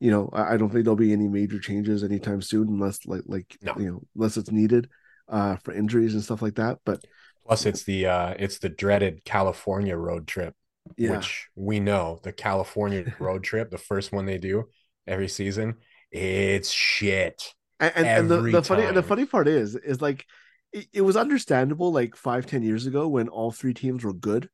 you 0.00 0.10
know 0.10 0.30
I, 0.32 0.54
I, 0.54 0.56
don't 0.56 0.70
think 0.70 0.84
there'll 0.84 0.96
be 0.96 1.12
any 1.12 1.28
major 1.28 1.58
changes 1.58 2.04
anytime 2.04 2.42
soon, 2.42 2.68
unless 2.68 3.06
like 3.06 3.22
like 3.26 3.56
no. 3.62 3.74
you 3.78 3.90
know 3.90 4.02
unless 4.14 4.36
it's 4.36 4.50
needed 4.50 4.88
uh, 5.28 5.56
for 5.56 5.72
injuries 5.72 6.14
and 6.14 6.22
stuff 6.22 6.42
like 6.42 6.56
that. 6.56 6.78
But 6.84 7.04
plus, 7.46 7.66
it's 7.66 7.84
the 7.84 8.06
uh, 8.06 8.34
it's 8.38 8.58
the 8.58 8.68
dreaded 8.68 9.24
California 9.24 9.96
road 9.96 10.26
trip, 10.26 10.54
yeah. 10.96 11.12
which 11.12 11.48
we 11.54 11.80
know 11.80 12.20
the 12.22 12.32
California 12.32 13.14
road 13.20 13.44
trip, 13.44 13.70
the 13.70 13.78
first 13.78 14.12
one 14.12 14.26
they 14.26 14.38
do 14.38 14.64
every 15.06 15.28
season, 15.28 15.76
it's 16.10 16.70
shit. 16.70 17.54
And, 17.80 17.92
and, 17.96 18.06
and 18.06 18.30
the, 18.30 18.40
the 18.40 18.62
funny 18.62 18.90
the 18.92 19.02
funny 19.02 19.24
part 19.24 19.46
is 19.46 19.76
is 19.76 20.02
like 20.02 20.26
it, 20.72 20.88
it 20.92 21.00
was 21.02 21.16
understandable 21.16 21.92
like 21.92 22.16
five 22.16 22.46
ten 22.46 22.62
years 22.62 22.86
ago 22.86 23.06
when 23.06 23.28
all 23.28 23.52
three 23.52 23.74
teams 23.74 24.04
were 24.04 24.12
good, 24.12 24.48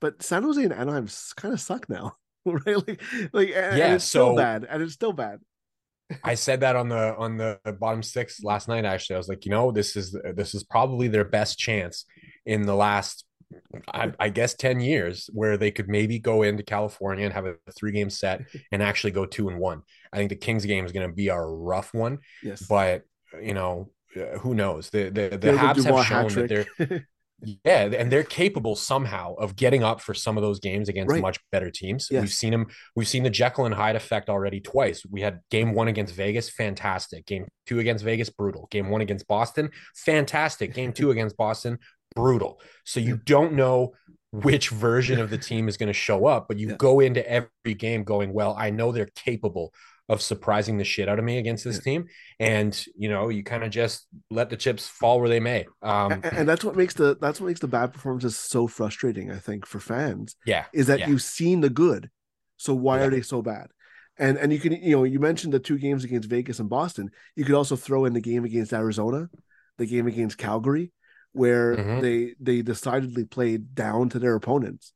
but 0.00 0.22
San 0.22 0.42
Jose 0.42 0.62
and 0.62 0.72
Anaheim 0.72 1.08
kind 1.36 1.52
of 1.52 1.60
suck 1.60 1.88
now. 1.88 2.14
right? 2.44 2.76
Like, 2.86 3.02
like 3.32 3.48
yeah, 3.48 3.70
and 3.70 3.94
it's 3.94 4.04
so, 4.04 4.26
still 4.26 4.36
bad, 4.36 4.66
and 4.68 4.82
it's 4.82 4.94
still 4.94 5.12
bad. 5.12 5.40
I 6.22 6.34
said 6.34 6.60
that 6.60 6.76
on 6.76 6.88
the 6.88 7.16
on 7.16 7.36
the 7.38 7.58
bottom 7.80 8.02
six 8.02 8.42
last 8.42 8.68
night. 8.68 8.84
Actually, 8.84 9.14
I 9.14 9.18
was 9.18 9.28
like, 9.28 9.44
you 9.44 9.50
know, 9.50 9.72
this 9.72 9.96
is 9.96 10.16
this 10.34 10.54
is 10.54 10.62
probably 10.62 11.08
their 11.08 11.24
best 11.24 11.58
chance 11.58 12.04
in 12.44 12.66
the 12.66 12.74
last, 12.74 13.24
I, 13.88 14.12
I 14.18 14.28
guess, 14.28 14.54
ten 14.54 14.80
years 14.80 15.28
where 15.32 15.56
they 15.56 15.70
could 15.70 15.88
maybe 15.88 16.18
go 16.18 16.42
into 16.42 16.62
California 16.62 17.24
and 17.24 17.34
have 17.34 17.46
a 17.46 17.56
three 17.76 17.92
game 17.92 18.10
set 18.10 18.42
and 18.72 18.82
actually 18.82 19.12
go 19.12 19.26
two 19.26 19.48
and 19.48 19.58
one. 19.58 19.82
I 20.12 20.16
think 20.16 20.30
the 20.30 20.36
Kings 20.36 20.64
game 20.64 20.84
is 20.84 20.92
going 20.92 21.08
to 21.08 21.14
be 21.14 21.28
a 21.28 21.38
rough 21.38 21.92
one. 21.94 22.18
Yes, 22.42 22.62
but 22.62 23.02
you 23.40 23.54
know, 23.54 23.90
uh, 24.16 24.38
who 24.38 24.54
knows? 24.54 24.90
The 24.90 25.04
the 25.04 25.36
the 25.36 25.52
Habs 25.52 25.84
have 25.84 26.06
shown 26.06 26.28
that 26.34 26.48
they're 26.48 27.06
Yeah, 27.64 27.90
and 27.96 28.10
they're 28.10 28.22
capable 28.22 28.76
somehow 28.76 29.34
of 29.34 29.56
getting 29.56 29.82
up 29.82 30.00
for 30.00 30.14
some 30.14 30.36
of 30.36 30.42
those 30.42 30.60
games 30.60 30.88
against 30.88 31.12
right. 31.12 31.20
much 31.20 31.38
better 31.52 31.70
teams. 31.70 32.08
Yes. 32.10 32.20
We've 32.22 32.32
seen 32.32 32.52
them. 32.52 32.66
We've 32.94 33.08
seen 33.08 33.22
the 33.22 33.30
Jekyll 33.30 33.66
and 33.66 33.74
Hyde 33.74 33.96
effect 33.96 34.28
already 34.28 34.60
twice. 34.60 35.04
We 35.10 35.20
had 35.20 35.40
game 35.50 35.74
one 35.74 35.88
against 35.88 36.14
Vegas, 36.14 36.48
fantastic. 36.48 37.26
Game 37.26 37.46
two 37.66 37.80
against 37.80 38.04
Vegas, 38.04 38.30
brutal. 38.30 38.68
Game 38.70 38.88
one 38.88 39.00
against 39.00 39.26
Boston, 39.26 39.70
fantastic. 39.94 40.74
Game 40.74 40.92
two 40.92 41.10
against 41.10 41.36
Boston, 41.36 41.78
brutal. 42.14 42.60
So 42.84 43.00
you 43.00 43.16
don't 43.16 43.54
know 43.54 43.94
which 44.32 44.70
version 44.70 45.20
of 45.20 45.30
the 45.30 45.38
team 45.38 45.68
is 45.68 45.76
going 45.76 45.88
to 45.88 45.92
show 45.92 46.26
up, 46.26 46.48
but 46.48 46.58
you 46.58 46.70
yeah. 46.70 46.76
go 46.76 47.00
into 47.00 47.28
every 47.28 47.74
game 47.76 48.02
going, 48.02 48.32
well, 48.32 48.54
I 48.58 48.70
know 48.70 48.90
they're 48.90 49.06
capable 49.14 49.72
of 50.08 50.20
surprising 50.20 50.76
the 50.76 50.84
shit 50.84 51.08
out 51.08 51.18
of 51.18 51.24
me 51.24 51.38
against 51.38 51.64
this 51.64 51.76
yeah. 51.76 51.82
team. 51.82 52.06
And 52.38 52.86
you 52.96 53.08
know, 53.08 53.28
you 53.28 53.42
kind 53.42 53.64
of 53.64 53.70
just 53.70 54.06
let 54.30 54.50
the 54.50 54.56
chips 54.56 54.86
fall 54.86 55.20
where 55.20 55.28
they 55.28 55.40
may. 55.40 55.66
Um, 55.82 56.12
and, 56.12 56.24
and, 56.24 56.48
that's 56.48 56.64
what 56.64 56.76
makes 56.76 56.94
the 56.94 57.16
that's 57.20 57.40
what 57.40 57.46
makes 57.46 57.60
the 57.60 57.68
bad 57.68 57.92
performances 57.92 58.36
so 58.36 58.66
frustrating. 58.66 59.30
I 59.30 59.38
think 59.38 59.66
for 59.66 59.80
fans, 59.80 60.36
yeah, 60.44 60.64
is 60.72 60.88
that 60.88 61.00
yeah. 61.00 61.08
you've 61.08 61.22
seen 61.22 61.60
the 61.60 61.70
good, 61.70 62.10
so 62.56 62.74
why 62.74 62.98
yeah. 62.98 63.04
are 63.06 63.10
they 63.10 63.22
so 63.22 63.40
bad? 63.40 63.68
And 64.18 64.36
and 64.36 64.52
you 64.52 64.60
can 64.60 64.72
you 64.72 64.96
know 64.96 65.04
you 65.04 65.20
mentioned 65.20 65.54
the 65.54 65.58
two 65.58 65.78
games 65.78 66.04
against 66.04 66.28
Vegas 66.28 66.58
and 66.58 66.68
Boston. 66.68 67.10
You 67.34 67.44
could 67.44 67.54
also 67.54 67.76
throw 67.76 68.04
in 68.04 68.12
the 68.12 68.20
game 68.20 68.44
against 68.44 68.72
Arizona, 68.72 69.28
the 69.78 69.86
game 69.86 70.06
against 70.06 70.38
Calgary, 70.38 70.92
where 71.34 71.76
mm-hmm. 71.76 72.00
they 72.00 72.34
they 72.40 72.62
decidedly 72.62 73.24
played 73.24 73.74
down 73.74 74.08
to 74.08 74.18
their 74.18 74.36
opponents, 74.36 74.92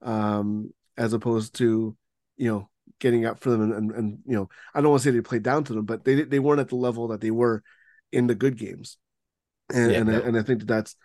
um, 0.00 0.72
as 0.96 1.12
opposed 1.12 1.54
to 1.56 1.96
you 2.36 2.50
know 2.50 2.68
getting 2.98 3.26
up 3.26 3.40
for 3.40 3.50
them 3.50 3.62
and, 3.62 3.72
and, 3.72 3.90
and 3.92 4.18
you 4.26 4.34
know 4.34 4.48
I 4.74 4.80
don't 4.80 4.90
want 4.90 5.02
to 5.02 5.08
say 5.08 5.14
they 5.14 5.20
played 5.20 5.42
down 5.42 5.64
to 5.64 5.74
them, 5.74 5.84
but 5.84 6.04
they 6.04 6.22
they 6.22 6.38
weren't 6.38 6.60
at 6.60 6.68
the 6.68 6.76
level 6.76 7.08
that 7.08 7.20
they 7.20 7.30
were 7.30 7.62
in 8.10 8.26
the 8.26 8.34
good 8.34 8.58
games, 8.58 8.96
and 9.72 9.92
yeah, 9.92 9.98
and, 9.98 10.08
no. 10.08 10.18
I, 10.18 10.22
and 10.22 10.36
I 10.38 10.42
think 10.42 10.60
that 10.60 10.68
that's 10.68 10.96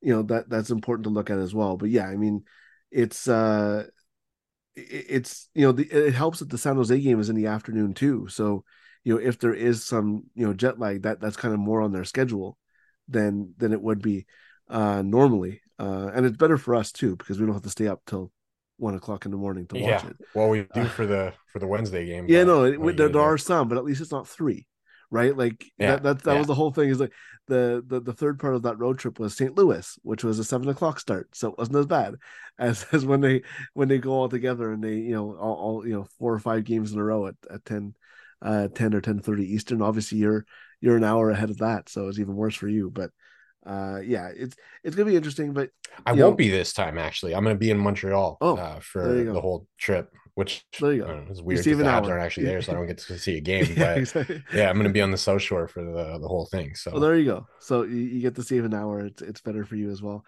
you 0.00 0.12
know 0.12 0.22
that 0.24 0.50
that's 0.50 0.70
important 0.70 1.04
to 1.04 1.10
look 1.10 1.30
at 1.30 1.38
as 1.38 1.54
well. 1.54 1.76
But 1.76 1.90
yeah, 1.90 2.06
I 2.06 2.16
mean 2.16 2.44
it's 2.90 3.28
uh 3.28 3.84
it's 4.74 5.48
you 5.54 5.66
know 5.66 5.72
the, 5.72 5.84
it 5.84 6.14
helps 6.14 6.40
that 6.40 6.50
the 6.50 6.58
San 6.58 6.76
Jose 6.76 7.00
game 7.00 7.20
is 7.20 7.30
in 7.30 7.36
the 7.36 7.46
afternoon 7.46 7.94
too. 7.94 8.26
So 8.28 8.64
you 9.04 9.14
know 9.14 9.20
if 9.20 9.38
there 9.38 9.54
is 9.54 9.84
some 9.84 10.24
you 10.34 10.44
know 10.44 10.52
jet 10.52 10.80
lag 10.80 11.02
that 11.02 11.20
that's 11.20 11.36
kind 11.36 11.54
of 11.54 11.60
more 11.60 11.80
on 11.80 11.92
their 11.92 12.04
schedule 12.04 12.58
than 13.08 13.54
than 13.58 13.72
it 13.72 13.82
would 13.82 14.02
be 14.02 14.26
uh 14.68 15.02
normally. 15.02 15.60
Uh, 15.78 16.10
and 16.14 16.26
it's 16.26 16.36
better 16.36 16.56
for 16.56 16.76
us 16.76 16.92
too 16.92 17.16
because 17.16 17.40
we 17.40 17.46
don't 17.46 17.54
have 17.54 17.62
to 17.62 17.70
stay 17.70 17.88
up 17.88 18.00
till 18.06 18.30
one 18.82 18.94
o'clock 18.94 19.24
in 19.24 19.30
the 19.30 19.36
morning 19.36 19.66
to 19.68 19.76
watch 19.76 20.04
yeah. 20.04 20.10
it. 20.10 20.16
Well, 20.34 20.48
we 20.48 20.66
do 20.74 20.80
uh, 20.80 20.84
for 20.86 21.06
the 21.06 21.32
for 21.52 21.58
the 21.58 21.66
Wednesday 21.66 22.04
game. 22.04 22.26
Yeah, 22.28 22.44
no, 22.44 22.64
it, 22.64 22.96
there, 22.96 23.08
there 23.08 23.22
are 23.22 23.38
some, 23.38 23.68
but 23.68 23.78
at 23.78 23.84
least 23.84 24.00
it's 24.00 24.10
not 24.10 24.28
three, 24.28 24.66
right? 25.10 25.36
Like 25.36 25.64
yeah. 25.78 25.92
that 25.92 26.02
that, 26.02 26.22
that 26.24 26.32
yeah. 26.32 26.38
was 26.38 26.46
the 26.48 26.54
whole 26.54 26.72
thing. 26.72 26.88
Is 26.88 27.00
like 27.00 27.12
the, 27.48 27.82
the 27.86 28.00
the 28.00 28.12
third 28.12 28.38
part 28.38 28.54
of 28.54 28.62
that 28.62 28.78
road 28.78 28.98
trip 28.98 29.18
was 29.18 29.36
St. 29.36 29.56
Louis, 29.56 29.98
which 30.02 30.24
was 30.24 30.38
a 30.38 30.44
seven 30.44 30.68
o'clock 30.68 30.98
start, 30.98 31.28
so 31.32 31.48
it 31.48 31.58
wasn't 31.58 31.78
as 31.78 31.86
bad 31.86 32.16
as 32.58 32.84
as 32.92 33.06
when 33.06 33.20
they 33.20 33.42
when 33.74 33.88
they 33.88 33.98
go 33.98 34.12
all 34.12 34.28
together 34.28 34.72
and 34.72 34.82
they 34.82 34.96
you 34.96 35.14
know 35.14 35.36
all, 35.36 35.54
all 35.54 35.86
you 35.86 35.94
know 35.94 36.06
four 36.18 36.34
or 36.34 36.40
five 36.40 36.64
games 36.64 36.92
in 36.92 36.98
a 36.98 37.04
row 37.04 37.26
at 37.28 37.34
at 37.50 37.64
10, 37.64 37.94
uh, 38.42 38.68
10 38.68 38.94
or 38.94 39.00
ten 39.00 39.20
thirty 39.20 39.44
Eastern. 39.54 39.80
Obviously, 39.80 40.18
you're 40.18 40.44
you're 40.82 40.96
an 40.96 41.04
hour 41.04 41.30
ahead 41.30 41.48
of 41.48 41.58
that, 41.58 41.88
so 41.88 42.08
it's 42.08 42.18
even 42.18 42.36
worse 42.36 42.54
for 42.54 42.68
you, 42.68 42.90
but 42.90 43.10
uh 43.64 44.00
yeah 44.04 44.28
it's 44.34 44.56
it's 44.82 44.96
gonna 44.96 45.08
be 45.08 45.14
interesting 45.14 45.52
but 45.52 45.70
i 46.04 46.12
won't 46.12 46.36
be 46.36 46.48
this 46.48 46.72
time 46.72 46.98
actually. 46.98 47.32
I'm 47.34 47.44
gonna 47.44 47.54
be 47.54 47.70
in 47.70 47.78
montreal 47.78 48.36
oh, 48.40 48.56
uh, 48.56 48.80
for 48.80 49.06
the 49.22 49.40
whole 49.40 49.68
trip 49.78 50.12
which 50.34 50.64
there 50.80 50.94
you 50.94 51.02
go. 51.02 51.06
Know, 51.06 51.30
is 51.30 51.40
weird 51.40 51.62
because 51.62 51.78
the 51.78 51.84
Habs 51.84 52.08
aren't 52.08 52.22
actually 52.24 52.46
there 52.46 52.60
so 52.60 52.72
i 52.72 52.74
don't 52.74 52.86
get 52.86 52.98
to 52.98 53.18
see 53.18 53.36
a 53.36 53.40
game 53.52 53.66
but 53.68 53.76
yeah, 53.76 53.94
exactly. 53.94 54.42
yeah 54.52 54.68
i'm 54.68 54.76
gonna 54.76 54.90
be 54.90 55.00
on 55.00 55.12
the 55.12 55.16
south 55.16 55.42
shore 55.42 55.68
for 55.68 55.84
the 55.84 56.18
the 56.18 56.26
whole 56.26 56.46
thing 56.46 56.74
so. 56.74 56.90
Well, 56.90 57.00
there 57.00 57.16
you 57.16 57.24
go. 57.24 57.46
So 57.60 57.84
you, 57.84 57.98
you 57.98 58.20
get 58.20 58.34
to 58.34 58.42
save 58.42 58.64
an 58.64 58.74
hour. 58.74 59.00
It's 59.06 59.22
it's 59.22 59.40
better 59.40 59.64
for 59.64 59.76
you 59.76 59.90
as 59.90 60.02
well. 60.02 60.24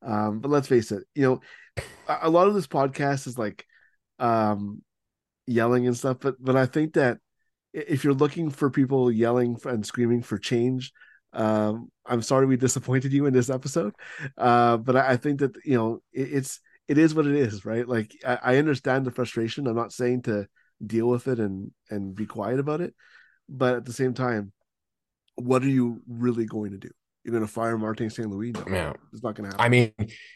Um 0.00 0.40
but 0.40 0.50
let's 0.50 0.68
face 0.68 0.90
it 0.90 1.04
you 1.14 1.24
know 1.24 1.40
a, 2.08 2.18
a 2.22 2.30
lot 2.30 2.48
of 2.48 2.54
this 2.54 2.66
podcast 2.66 3.26
is 3.26 3.36
like 3.36 3.66
um 4.18 4.82
yelling 5.46 5.86
and 5.86 5.96
stuff 5.96 6.18
but 6.20 6.36
but 6.38 6.56
i 6.56 6.66
think 6.66 6.94
that 6.94 7.18
if 7.86 8.04
you're 8.04 8.14
looking 8.14 8.50
for 8.50 8.70
people 8.70 9.10
yelling 9.10 9.58
and 9.64 9.84
screaming 9.84 10.22
for 10.22 10.38
change 10.38 10.92
um, 11.32 11.90
I'm 12.06 12.22
sorry 12.22 12.46
we 12.46 12.56
disappointed 12.56 13.12
you 13.12 13.26
in 13.26 13.34
this 13.34 13.50
episode, 13.50 13.94
uh, 14.38 14.78
but 14.78 14.96
I, 14.96 15.10
I, 15.10 15.16
think 15.16 15.40
that 15.40 15.56
you 15.64 15.76
know 15.76 16.02
it, 16.12 16.32
it's 16.32 16.60
it 16.86 16.96
is 16.96 17.14
what 17.14 17.26
it 17.26 17.34
is, 17.34 17.64
right? 17.64 17.86
Like 17.86 18.12
I, 18.26 18.38
I, 18.42 18.56
understand 18.56 19.04
the 19.04 19.10
frustration. 19.10 19.66
I'm 19.66 19.76
not 19.76 19.92
saying 19.92 20.22
to 20.22 20.48
deal 20.84 21.06
with 21.06 21.28
it 21.28 21.38
and 21.38 21.70
and 21.90 22.14
be 22.14 22.24
quiet 22.24 22.58
about 22.58 22.80
it, 22.80 22.94
but 23.48 23.74
at 23.74 23.84
the 23.84 23.92
same 23.92 24.14
time, 24.14 24.52
what 25.34 25.62
are 25.62 25.68
you 25.68 26.00
really 26.08 26.46
going 26.46 26.70
to 26.70 26.78
do? 26.78 26.90
You're 27.24 27.32
going 27.32 27.46
to 27.46 27.52
fire 27.52 27.76
Martin 27.76 28.08
St. 28.08 28.30
Louis? 28.30 28.52
No, 28.52 28.64
yeah. 28.70 28.92
it's 29.12 29.22
not 29.22 29.34
going 29.34 29.50
to 29.50 29.56
happen. 29.56 29.66
I 29.66 29.68
mean, 29.68 29.92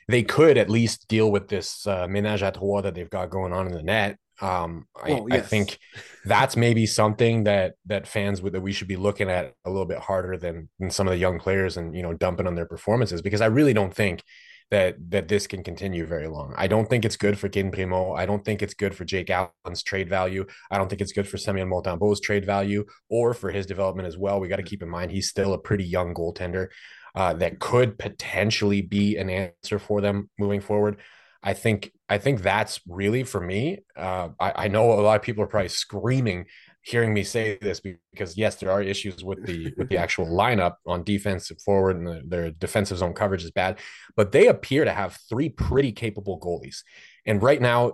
they 0.08 0.22
could 0.22 0.58
at 0.58 0.68
least 0.68 1.08
deal 1.08 1.32
with 1.32 1.48
this 1.48 1.86
uh, 1.86 2.06
ménage 2.06 2.42
à 2.42 2.52
trois 2.52 2.82
that 2.82 2.94
they've 2.94 3.08
got 3.08 3.30
going 3.30 3.54
on 3.54 3.66
in 3.66 3.72
the 3.72 3.82
net 3.82 4.18
um, 4.42 4.86
well, 5.06 5.26
I, 5.30 5.36
yes. 5.36 5.44
I, 5.44 5.46
think 5.48 5.78
that's 6.24 6.56
maybe 6.56 6.86
something 6.86 7.44
that 7.44 7.74
that 7.86 8.06
fans 8.06 8.42
would 8.42 8.52
that 8.52 8.60
we 8.60 8.72
should 8.72 8.88
be 8.88 8.96
looking 8.96 9.30
at 9.30 9.54
a 9.64 9.70
little 9.70 9.86
bit 9.86 9.98
harder 9.98 10.36
than 10.36 10.68
than 10.78 10.90
some 10.90 11.06
of 11.06 11.12
the 11.12 11.18
young 11.18 11.38
players 11.38 11.76
and 11.76 11.94
you 11.96 12.02
know 12.02 12.12
dumping 12.12 12.46
on 12.46 12.54
their 12.54 12.66
performances 12.66 13.22
because 13.22 13.40
I 13.40 13.46
really 13.46 13.72
don't 13.72 13.94
think 13.94 14.22
that 14.70 14.96
that 15.10 15.28
this 15.28 15.46
can 15.46 15.62
continue 15.62 16.06
very 16.06 16.26
long. 16.26 16.54
I 16.56 16.66
don't 16.66 16.88
think 16.88 17.04
it's 17.04 17.16
good 17.16 17.38
for 17.38 17.48
Cayden 17.48 17.70
Primeau. 17.70 18.14
I 18.14 18.26
don't 18.26 18.44
think 18.44 18.62
it's 18.62 18.74
good 18.74 18.94
for 18.94 19.04
Jake 19.04 19.30
Allen's 19.30 19.82
trade 19.82 20.08
value. 20.08 20.46
I 20.70 20.78
don't 20.78 20.88
think 20.88 21.02
it's 21.02 21.12
good 21.12 21.28
for 21.28 21.38
Samuel 21.38 21.66
Montembeault's 21.66 22.20
trade 22.20 22.44
value 22.44 22.84
or 23.08 23.34
for 23.34 23.50
his 23.50 23.66
development 23.66 24.08
as 24.08 24.16
well. 24.16 24.40
We 24.40 24.48
got 24.48 24.56
to 24.56 24.62
keep 24.62 24.82
in 24.82 24.88
mind 24.88 25.10
he's 25.10 25.28
still 25.28 25.52
a 25.52 25.58
pretty 25.58 25.84
young 25.84 26.14
goaltender 26.14 26.68
uh, 27.14 27.34
that 27.34 27.60
could 27.60 27.98
potentially 27.98 28.80
be 28.80 29.18
an 29.18 29.28
answer 29.28 29.78
for 29.78 30.00
them 30.00 30.30
moving 30.38 30.60
forward. 30.60 30.96
I 31.42 31.54
think 31.54 31.92
I 32.08 32.18
think 32.18 32.42
that's 32.42 32.80
really 32.86 33.24
for 33.24 33.40
me. 33.40 33.78
Uh, 33.96 34.28
I, 34.38 34.64
I, 34.64 34.68
know 34.68 34.92
a 34.92 35.00
lot 35.00 35.16
of 35.16 35.22
people 35.22 35.42
are 35.42 35.48
probably 35.48 35.68
screaming 35.68 36.46
hearing 36.82 37.14
me 37.14 37.22
say 37.22 37.58
this 37.60 37.80
because 37.80 38.36
yes, 38.36 38.56
there 38.56 38.70
are 38.70 38.82
issues 38.82 39.24
with 39.24 39.44
the 39.46 39.72
with 39.76 39.88
the 39.88 39.96
actual 40.04 40.26
lineup 40.26 40.74
on 40.86 41.04
defensive 41.04 41.60
forward 41.62 41.96
and 41.96 42.06
the, 42.06 42.22
their 42.26 42.50
defensive 42.50 42.98
zone 42.98 43.14
coverage 43.14 43.44
is 43.44 43.50
bad, 43.50 43.78
but 44.16 44.32
they 44.32 44.48
appear 44.48 44.84
to 44.84 44.92
have 44.92 45.18
three 45.28 45.48
pretty 45.48 45.92
capable 45.92 46.38
goalies. 46.40 46.82
And 47.24 47.42
right 47.42 47.60
now, 47.60 47.92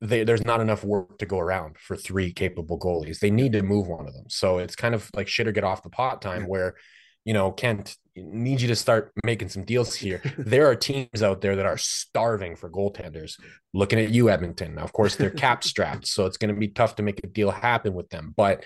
they, 0.00 0.24
there's 0.24 0.44
not 0.44 0.60
enough 0.60 0.82
work 0.82 1.18
to 1.18 1.26
go 1.26 1.38
around 1.38 1.76
for 1.78 1.96
three 1.96 2.32
capable 2.32 2.78
goalies. 2.78 3.20
They 3.20 3.30
need 3.30 3.52
to 3.52 3.62
move 3.62 3.86
one 3.86 4.08
of 4.08 4.14
them. 4.14 4.24
So 4.28 4.58
it's 4.58 4.74
kind 4.74 4.94
of 4.94 5.08
like 5.14 5.28
shit 5.28 5.46
or 5.46 5.52
get 5.52 5.64
off 5.64 5.82
the 5.82 5.90
pot 5.90 6.20
time 6.20 6.46
where 6.48 6.74
you 7.24 7.34
know, 7.34 7.52
Kent, 7.52 7.96
need 8.16 8.60
you 8.60 8.68
to 8.68 8.76
start 8.76 9.12
making 9.24 9.48
some 9.48 9.64
deals 9.64 9.94
here. 9.94 10.20
there 10.38 10.68
are 10.68 10.74
teams 10.74 11.22
out 11.22 11.40
there 11.40 11.56
that 11.56 11.66
are 11.66 11.78
starving 11.78 12.56
for 12.56 12.70
goaltenders. 12.70 13.40
Looking 13.72 14.00
at 14.00 14.10
you, 14.10 14.28
Edmonton. 14.28 14.74
Now, 14.74 14.82
of 14.82 14.92
course, 14.92 15.16
they're 15.16 15.30
cap 15.30 15.64
strapped, 15.64 16.06
so 16.06 16.26
it's 16.26 16.36
going 16.36 16.54
to 16.54 16.58
be 16.58 16.68
tough 16.68 16.96
to 16.96 17.02
make 17.02 17.20
a 17.22 17.26
deal 17.26 17.50
happen 17.50 17.94
with 17.94 18.08
them. 18.10 18.34
But 18.36 18.64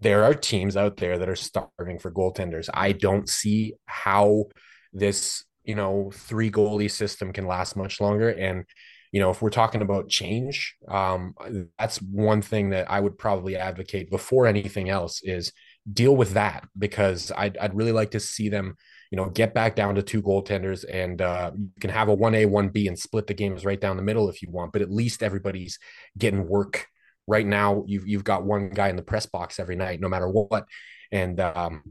there 0.00 0.24
are 0.24 0.34
teams 0.34 0.76
out 0.76 0.98
there 0.98 1.18
that 1.18 1.28
are 1.28 1.36
starving 1.36 1.98
for 1.98 2.10
goaltenders. 2.10 2.68
I 2.72 2.92
don't 2.92 3.28
see 3.28 3.74
how 3.86 4.46
this, 4.92 5.44
you 5.64 5.74
know, 5.74 6.10
three 6.12 6.50
goalie 6.50 6.90
system 6.90 7.32
can 7.32 7.46
last 7.46 7.76
much 7.76 8.00
longer. 8.00 8.28
And 8.28 8.64
you 9.12 9.20
know, 9.20 9.30
if 9.30 9.40
we're 9.40 9.48
talking 9.48 9.80
about 9.80 10.10
change, 10.10 10.76
um, 10.88 11.34
that's 11.78 12.02
one 12.02 12.42
thing 12.42 12.70
that 12.70 12.90
I 12.90 13.00
would 13.00 13.16
probably 13.16 13.56
advocate 13.56 14.10
before 14.10 14.46
anything 14.46 14.90
else 14.90 15.20
is 15.22 15.52
deal 15.90 16.16
with 16.16 16.32
that 16.32 16.66
because 16.78 17.32
I'd, 17.36 17.56
I'd 17.58 17.74
really 17.74 17.92
like 17.92 18.12
to 18.12 18.20
see 18.20 18.48
them, 18.48 18.76
you 19.10 19.16
know, 19.16 19.30
get 19.30 19.54
back 19.54 19.76
down 19.76 19.94
to 19.94 20.02
two 20.02 20.22
goaltenders 20.22 20.84
and 20.90 21.20
uh, 21.22 21.52
you 21.54 21.70
can 21.80 21.90
have 21.90 22.08
a 22.08 22.16
1A, 22.16 22.46
1B 22.46 22.88
and 22.88 22.98
split 22.98 23.26
the 23.26 23.34
games 23.34 23.64
right 23.64 23.80
down 23.80 23.96
the 23.96 24.02
middle 24.02 24.28
if 24.28 24.42
you 24.42 24.50
want, 24.50 24.72
but 24.72 24.82
at 24.82 24.90
least 24.90 25.22
everybody's 25.22 25.78
getting 26.18 26.48
work. 26.48 26.86
Right 27.28 27.46
now, 27.46 27.82
you've, 27.86 28.06
you've 28.06 28.24
got 28.24 28.44
one 28.44 28.70
guy 28.70 28.88
in 28.88 28.96
the 28.96 29.02
press 29.02 29.26
box 29.26 29.58
every 29.58 29.74
night, 29.74 30.00
no 30.00 30.08
matter 30.08 30.28
what. 30.28 30.66
And 31.10 31.40
um, 31.40 31.82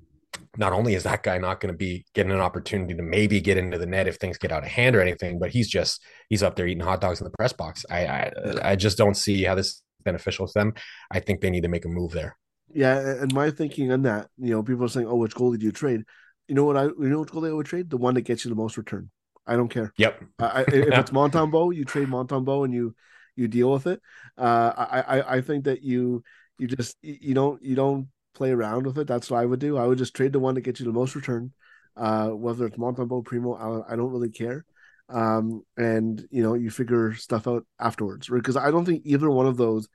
not 0.58 0.74
only 0.74 0.96
is 0.96 1.04
that 1.04 1.24
guy 1.24 1.38
not 1.38 1.60
going 1.60 1.74
to 1.74 1.78
be 1.78 2.06
getting 2.14 2.32
an 2.32 2.40
opportunity 2.40 2.94
to 2.94 3.02
maybe 3.02 3.42
get 3.42 3.58
into 3.58 3.78
the 3.78 3.86
net 3.86 4.08
if 4.08 4.16
things 4.16 4.38
get 4.38 4.52
out 4.52 4.64
of 4.64 4.70
hand 4.70 4.96
or 4.96 5.02
anything, 5.02 5.40
but 5.40 5.52
he's 5.52 5.68
just 5.68 6.02
he's 6.30 6.44
up 6.44 6.56
there 6.56 6.68
eating 6.68 6.84
hot 6.84 7.02
dogs 7.02 7.20
in 7.20 7.26
the 7.26 7.38
press 7.38 7.54
box. 7.54 7.86
I 7.90 8.06
I, 8.06 8.32
I 8.64 8.76
just 8.76 8.98
don't 8.98 9.16
see 9.16 9.44
how 9.44 9.56
this 9.56 9.68
is 9.68 9.84
beneficial 10.04 10.48
to 10.48 10.54
them. 10.54 10.74
I 11.12 11.20
think 11.20 11.42
they 11.42 11.50
need 11.50 11.64
to 11.64 11.70
make 11.70 11.86
a 11.86 11.90
move 11.90 12.12
there. 12.12 12.38
Yeah, 12.76 13.00
and 13.00 13.34
my 13.34 13.52
thinking 13.52 13.92
on 13.94 14.02
that, 14.02 14.28
you 14.38 14.52
know, 14.52 14.62
people 14.62 14.84
are 14.84 14.90
saying, 14.90 15.08
"Oh, 15.08 15.16
which 15.16 15.34
goalie 15.34 15.58
do 15.58 15.66
you 15.66 15.72
trade?" 15.72 16.04
You 16.50 16.56
know 16.56 16.66
what 16.66 16.76
I, 16.76 16.84
you 16.84 17.10
know 17.10 17.22
which 17.22 17.30
goalie 17.30 17.50
I 17.50 17.54
would 17.54 17.66
trade? 17.66 17.90
The 17.90 17.98
one 17.98 18.16
that 18.16 18.22
gets 18.22 18.44
you 18.44 18.50
the 18.50 18.56
most 18.56 18.78
return. 18.78 19.10
I 19.48 19.56
don't 19.56 19.70
care. 19.70 19.94
Yep. 19.98 20.24
I, 20.40 20.62
if 20.68 20.74
it's 20.74 21.12
Montembeault, 21.12 21.74
you 21.74 21.86
trade 21.86 22.10
Montembeault 22.10 22.66
and 22.66 22.74
you 22.74 22.94
you 23.38 23.48
deal 23.48 23.72
with 23.72 23.88
it. 23.88 24.02
Uh, 24.38 24.74
I, 24.76 25.02
I 25.02 25.36
I 25.38 25.42
think 25.42 25.64
that 25.66 25.84
you 25.84 26.22
you 26.60 26.68
just 26.68 26.98
you 27.02 27.34
don't 27.34 27.64
you 27.64 27.76
don't 27.76 28.10
play 28.34 28.52
around 28.52 28.86
with 28.86 28.98
it. 28.98 29.08
That's 29.08 29.32
what 29.32 29.40
I 29.40 29.46
would 29.46 29.60
do. 29.62 29.78
I 29.78 29.88
would 29.88 29.98
just 29.98 30.14
trade 30.14 30.34
the 30.34 30.40
one 30.40 30.56
that 30.56 30.62
gets 30.62 30.82
you 30.82 30.86
the 30.86 30.92
most 30.92 31.16
return. 31.16 31.54
Uh, 31.96 32.28
whether 32.30 32.66
it's 32.66 32.78
Montembeault, 32.78 33.24
Primeau, 33.24 33.54
I, 33.54 33.94
I 33.94 33.96
don't 33.96 34.12
really 34.12 34.32
care. 34.32 34.66
Um, 35.08 35.64
and 35.78 36.28
you 36.30 36.44
know, 36.44 36.56
you 36.56 36.70
figure 36.70 37.14
stuff 37.14 37.48
out 37.48 37.66
afterwards, 37.80 38.30
right? 38.30 38.40
Because 38.40 38.58
I 38.58 38.70
don't 38.70 38.84
think 38.84 39.04
either 39.06 39.30
one 39.30 39.46
of 39.48 39.56
those 39.56 39.88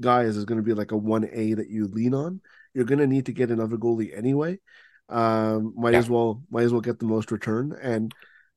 guys 0.00 0.36
is 0.36 0.44
going 0.44 0.58
to 0.58 0.64
be 0.64 0.74
like 0.74 0.92
a 0.92 0.96
1A 0.96 1.56
that 1.56 1.68
you 1.68 1.86
lean 1.86 2.14
on. 2.14 2.40
You're 2.74 2.84
going 2.84 2.98
to 2.98 3.06
need 3.06 3.26
to 3.26 3.32
get 3.32 3.50
another 3.50 3.76
goalie 3.76 4.16
anyway. 4.16 4.58
Um, 5.08 5.74
might 5.76 5.92
yeah. 5.92 6.00
as 6.00 6.10
well 6.10 6.42
might 6.50 6.64
as 6.64 6.72
well 6.72 6.80
get 6.80 6.98
the 6.98 7.06
most 7.06 7.30
return 7.30 7.76
and 7.80 8.12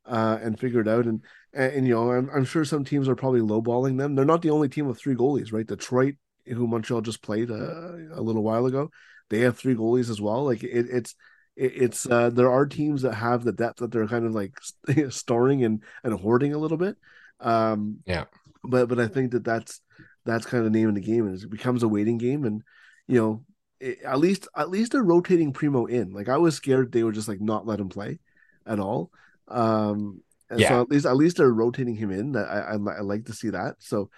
uh, 0.06 0.40
and 0.42 0.60
figure 0.60 0.82
it 0.82 0.88
out. 0.88 1.06
And, 1.06 1.22
and, 1.54 1.74
and 1.74 1.88
you 1.88 1.94
know, 1.94 2.12
I'm, 2.12 2.30
I'm 2.34 2.46
sure 2.46 2.66
some 2.66 2.84
teams 2.84 3.08
are 3.08 3.16
probably 3.16 3.42
lowballing 3.42 3.98
them. 3.98 4.16
They're 4.16 4.26
not 4.26 4.42
the 4.42 4.50
only 4.50 4.68
team 4.68 4.88
with 4.88 5.00
three 5.00 5.16
goalies, 5.16 5.54
right? 5.54 5.68
Detroit, 5.68 6.16
who 6.48 6.68
Montreal 6.68 7.02
just 7.02 7.22
played 7.22 7.52
uh, 7.52 7.94
a 8.14 8.22
little 8.22 8.44
while 8.44 8.66
ago, 8.66 8.90
they 9.30 9.42
have 9.42 9.58
three 9.58 9.76
goalies 9.76 10.10
as 10.10 10.20
well. 10.20 10.44
Like 10.44 10.64
it, 10.64 10.88
it's 10.90 11.16
it, 11.56 11.74
it's 11.76 12.06
uh, 12.10 12.30
there 12.32 12.52
are 12.52 12.66
teams 12.66 13.04
that 13.04 13.14
have 13.14 13.44
the 13.44 13.52
depth 13.52 13.80
that 13.80 13.92
they're 13.92 14.08
kind 14.08 14.26
of 14.26 14.34
like 14.34 14.54
storing 15.10 15.64
and 15.64 15.84
and 16.04 16.20
hoarding 16.20 16.54
a 16.54 16.58
little 16.58 16.78
bit. 16.78 16.98
Um, 17.40 18.00
yeah, 18.06 18.26
but 18.64 18.88
but 18.90 19.00
I 19.00 19.08
think 19.08 19.32
that 19.32 19.44
that's 19.44 19.82
that's 20.26 20.46
kind 20.46 20.66
of 20.66 20.72
the 20.72 20.78
name 20.78 20.90
of 20.90 20.96
the 20.96 21.02
game 21.02 21.28
and 21.28 21.42
it 21.42 21.50
becomes 21.50 21.84
a 21.84 21.88
waiting 21.88 22.18
game 22.18 22.46
and 22.46 22.62
you 23.08 23.20
know 23.20 23.44
it, 23.80 24.02
at 24.04 24.20
least 24.20 24.48
at 24.56 24.70
least 24.70 24.92
they're 24.92 25.04
rotating 25.04 25.54
Primeau 25.54 25.86
in. 25.86 26.12
Like 26.12 26.30
i 26.30 26.38
was 26.38 26.56
scared 26.56 26.92
they 26.92 27.04
would 27.04 27.16
just 27.16 27.28
like 27.28 27.42
not 27.42 27.66
let 27.66 27.80
him 27.80 27.90
play 27.90 28.20
at 28.66 28.80
all. 28.80 29.12
Um 29.48 30.22
and 30.50 30.60
yeah. 30.60 30.70
so 30.70 30.82
at 30.82 30.90
least 30.90 31.06
at 31.06 31.16
least 31.16 31.38
they're 31.38 31.52
rotating 31.52 31.96
him 31.96 32.12
in. 32.12 32.36
I, 32.36 32.42
I 32.42 32.74
i 32.74 33.02
like 33.02 33.26
to 33.26 33.34
see 33.34 33.50
that. 33.50 33.76
So 33.80 34.10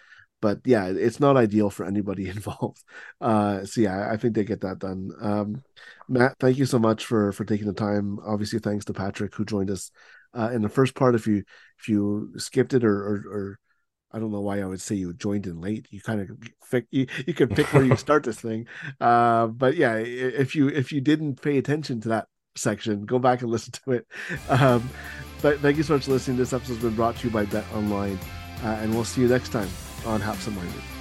but 0.42 0.60
yeah 0.66 0.88
it's 0.88 1.20
not 1.20 1.38
ideal 1.38 1.70
for 1.70 1.86
anybody 1.86 2.28
involved. 2.38 2.84
Uh 3.20 3.66
so 3.66 3.82
yeah 3.82 4.10
i 4.12 4.18
think 4.18 4.36
they 4.36 4.44
get 4.44 4.62
that 4.62 4.80
done. 4.80 5.12
Um 5.22 5.64
matt 6.10 6.36
thank 6.40 6.58
you 6.58 6.66
so 6.66 6.80
much 6.80 7.06
for 7.06 7.32
for 7.32 7.46
taking 7.46 7.68
the 7.68 7.74
time. 7.74 8.20
Obviously 8.26 8.60
thanks 8.60 8.86
to 8.86 8.94
Patrik 8.94 9.36
who 9.36 9.46
joined 9.46 9.70
us 9.70 9.92
uh 10.34 10.50
in 10.52 10.62
the 10.62 10.70
first 10.70 10.96
part. 10.96 11.16
If 11.16 11.28
you 11.28 11.44
if 11.80 11.88
you 11.88 12.34
skipped 12.38 12.74
it 12.74 12.84
or 12.84 12.96
or, 12.96 13.16
or 13.30 13.60
I 14.14 14.20
don't 14.20 14.32
know 14.32 14.42
why 14.42 14.62
I 14.62 14.66
would 14.66 14.82
say 14.82 14.96
you 14.96 15.14
joined 15.14 15.48
in 15.48 15.62
late. 15.62 15.88
You 15.90 16.02
kind 16.02 16.22
of 16.22 16.30
pick 16.70 16.88
you, 16.92 17.08
you 17.26 17.34
can 17.34 17.50
pick 17.50 17.74
where 17.74 17.84
you 17.84 17.96
start 17.98 18.24
this 18.24 18.40
thing. 18.40 18.68
Uh, 19.00 19.48
but 19.48 19.76
yeah, 19.76 19.96
if 19.96 20.56
you 20.56 20.68
if 20.68 20.92
you 20.92 21.02
didn't 21.02 21.42
pay 21.42 21.58
attention 21.58 22.02
to 22.02 22.10
that 22.10 22.28
section, 22.56 23.06
go 23.06 23.20
back 23.20 23.42
and 23.42 23.52
listen 23.52 23.72
to 23.72 23.92
it. 23.92 24.08
Um, 24.50 24.90
but 25.42 25.60
thank 25.60 25.78
you 25.78 25.84
so 25.84 25.94
much 25.94 26.06
for 26.06 26.12
listening. 26.12 26.38
This 26.38 26.54
episode 26.54 26.76
has 26.76 26.84
been 26.84 26.96
brought 26.96 27.16
to 27.18 27.28
you 27.28 27.34
by 27.34 27.46
Bet 27.46 27.66
Online, 27.74 28.20
uh, 28.64 28.80
and 28.82 28.94
we'll 28.94 29.06
see 29.06 29.22
you 29.22 29.28
next 29.28 29.50
time 29.50 29.70
on 30.06 30.22
Habsent 30.22 30.56
Minded. 30.56 31.01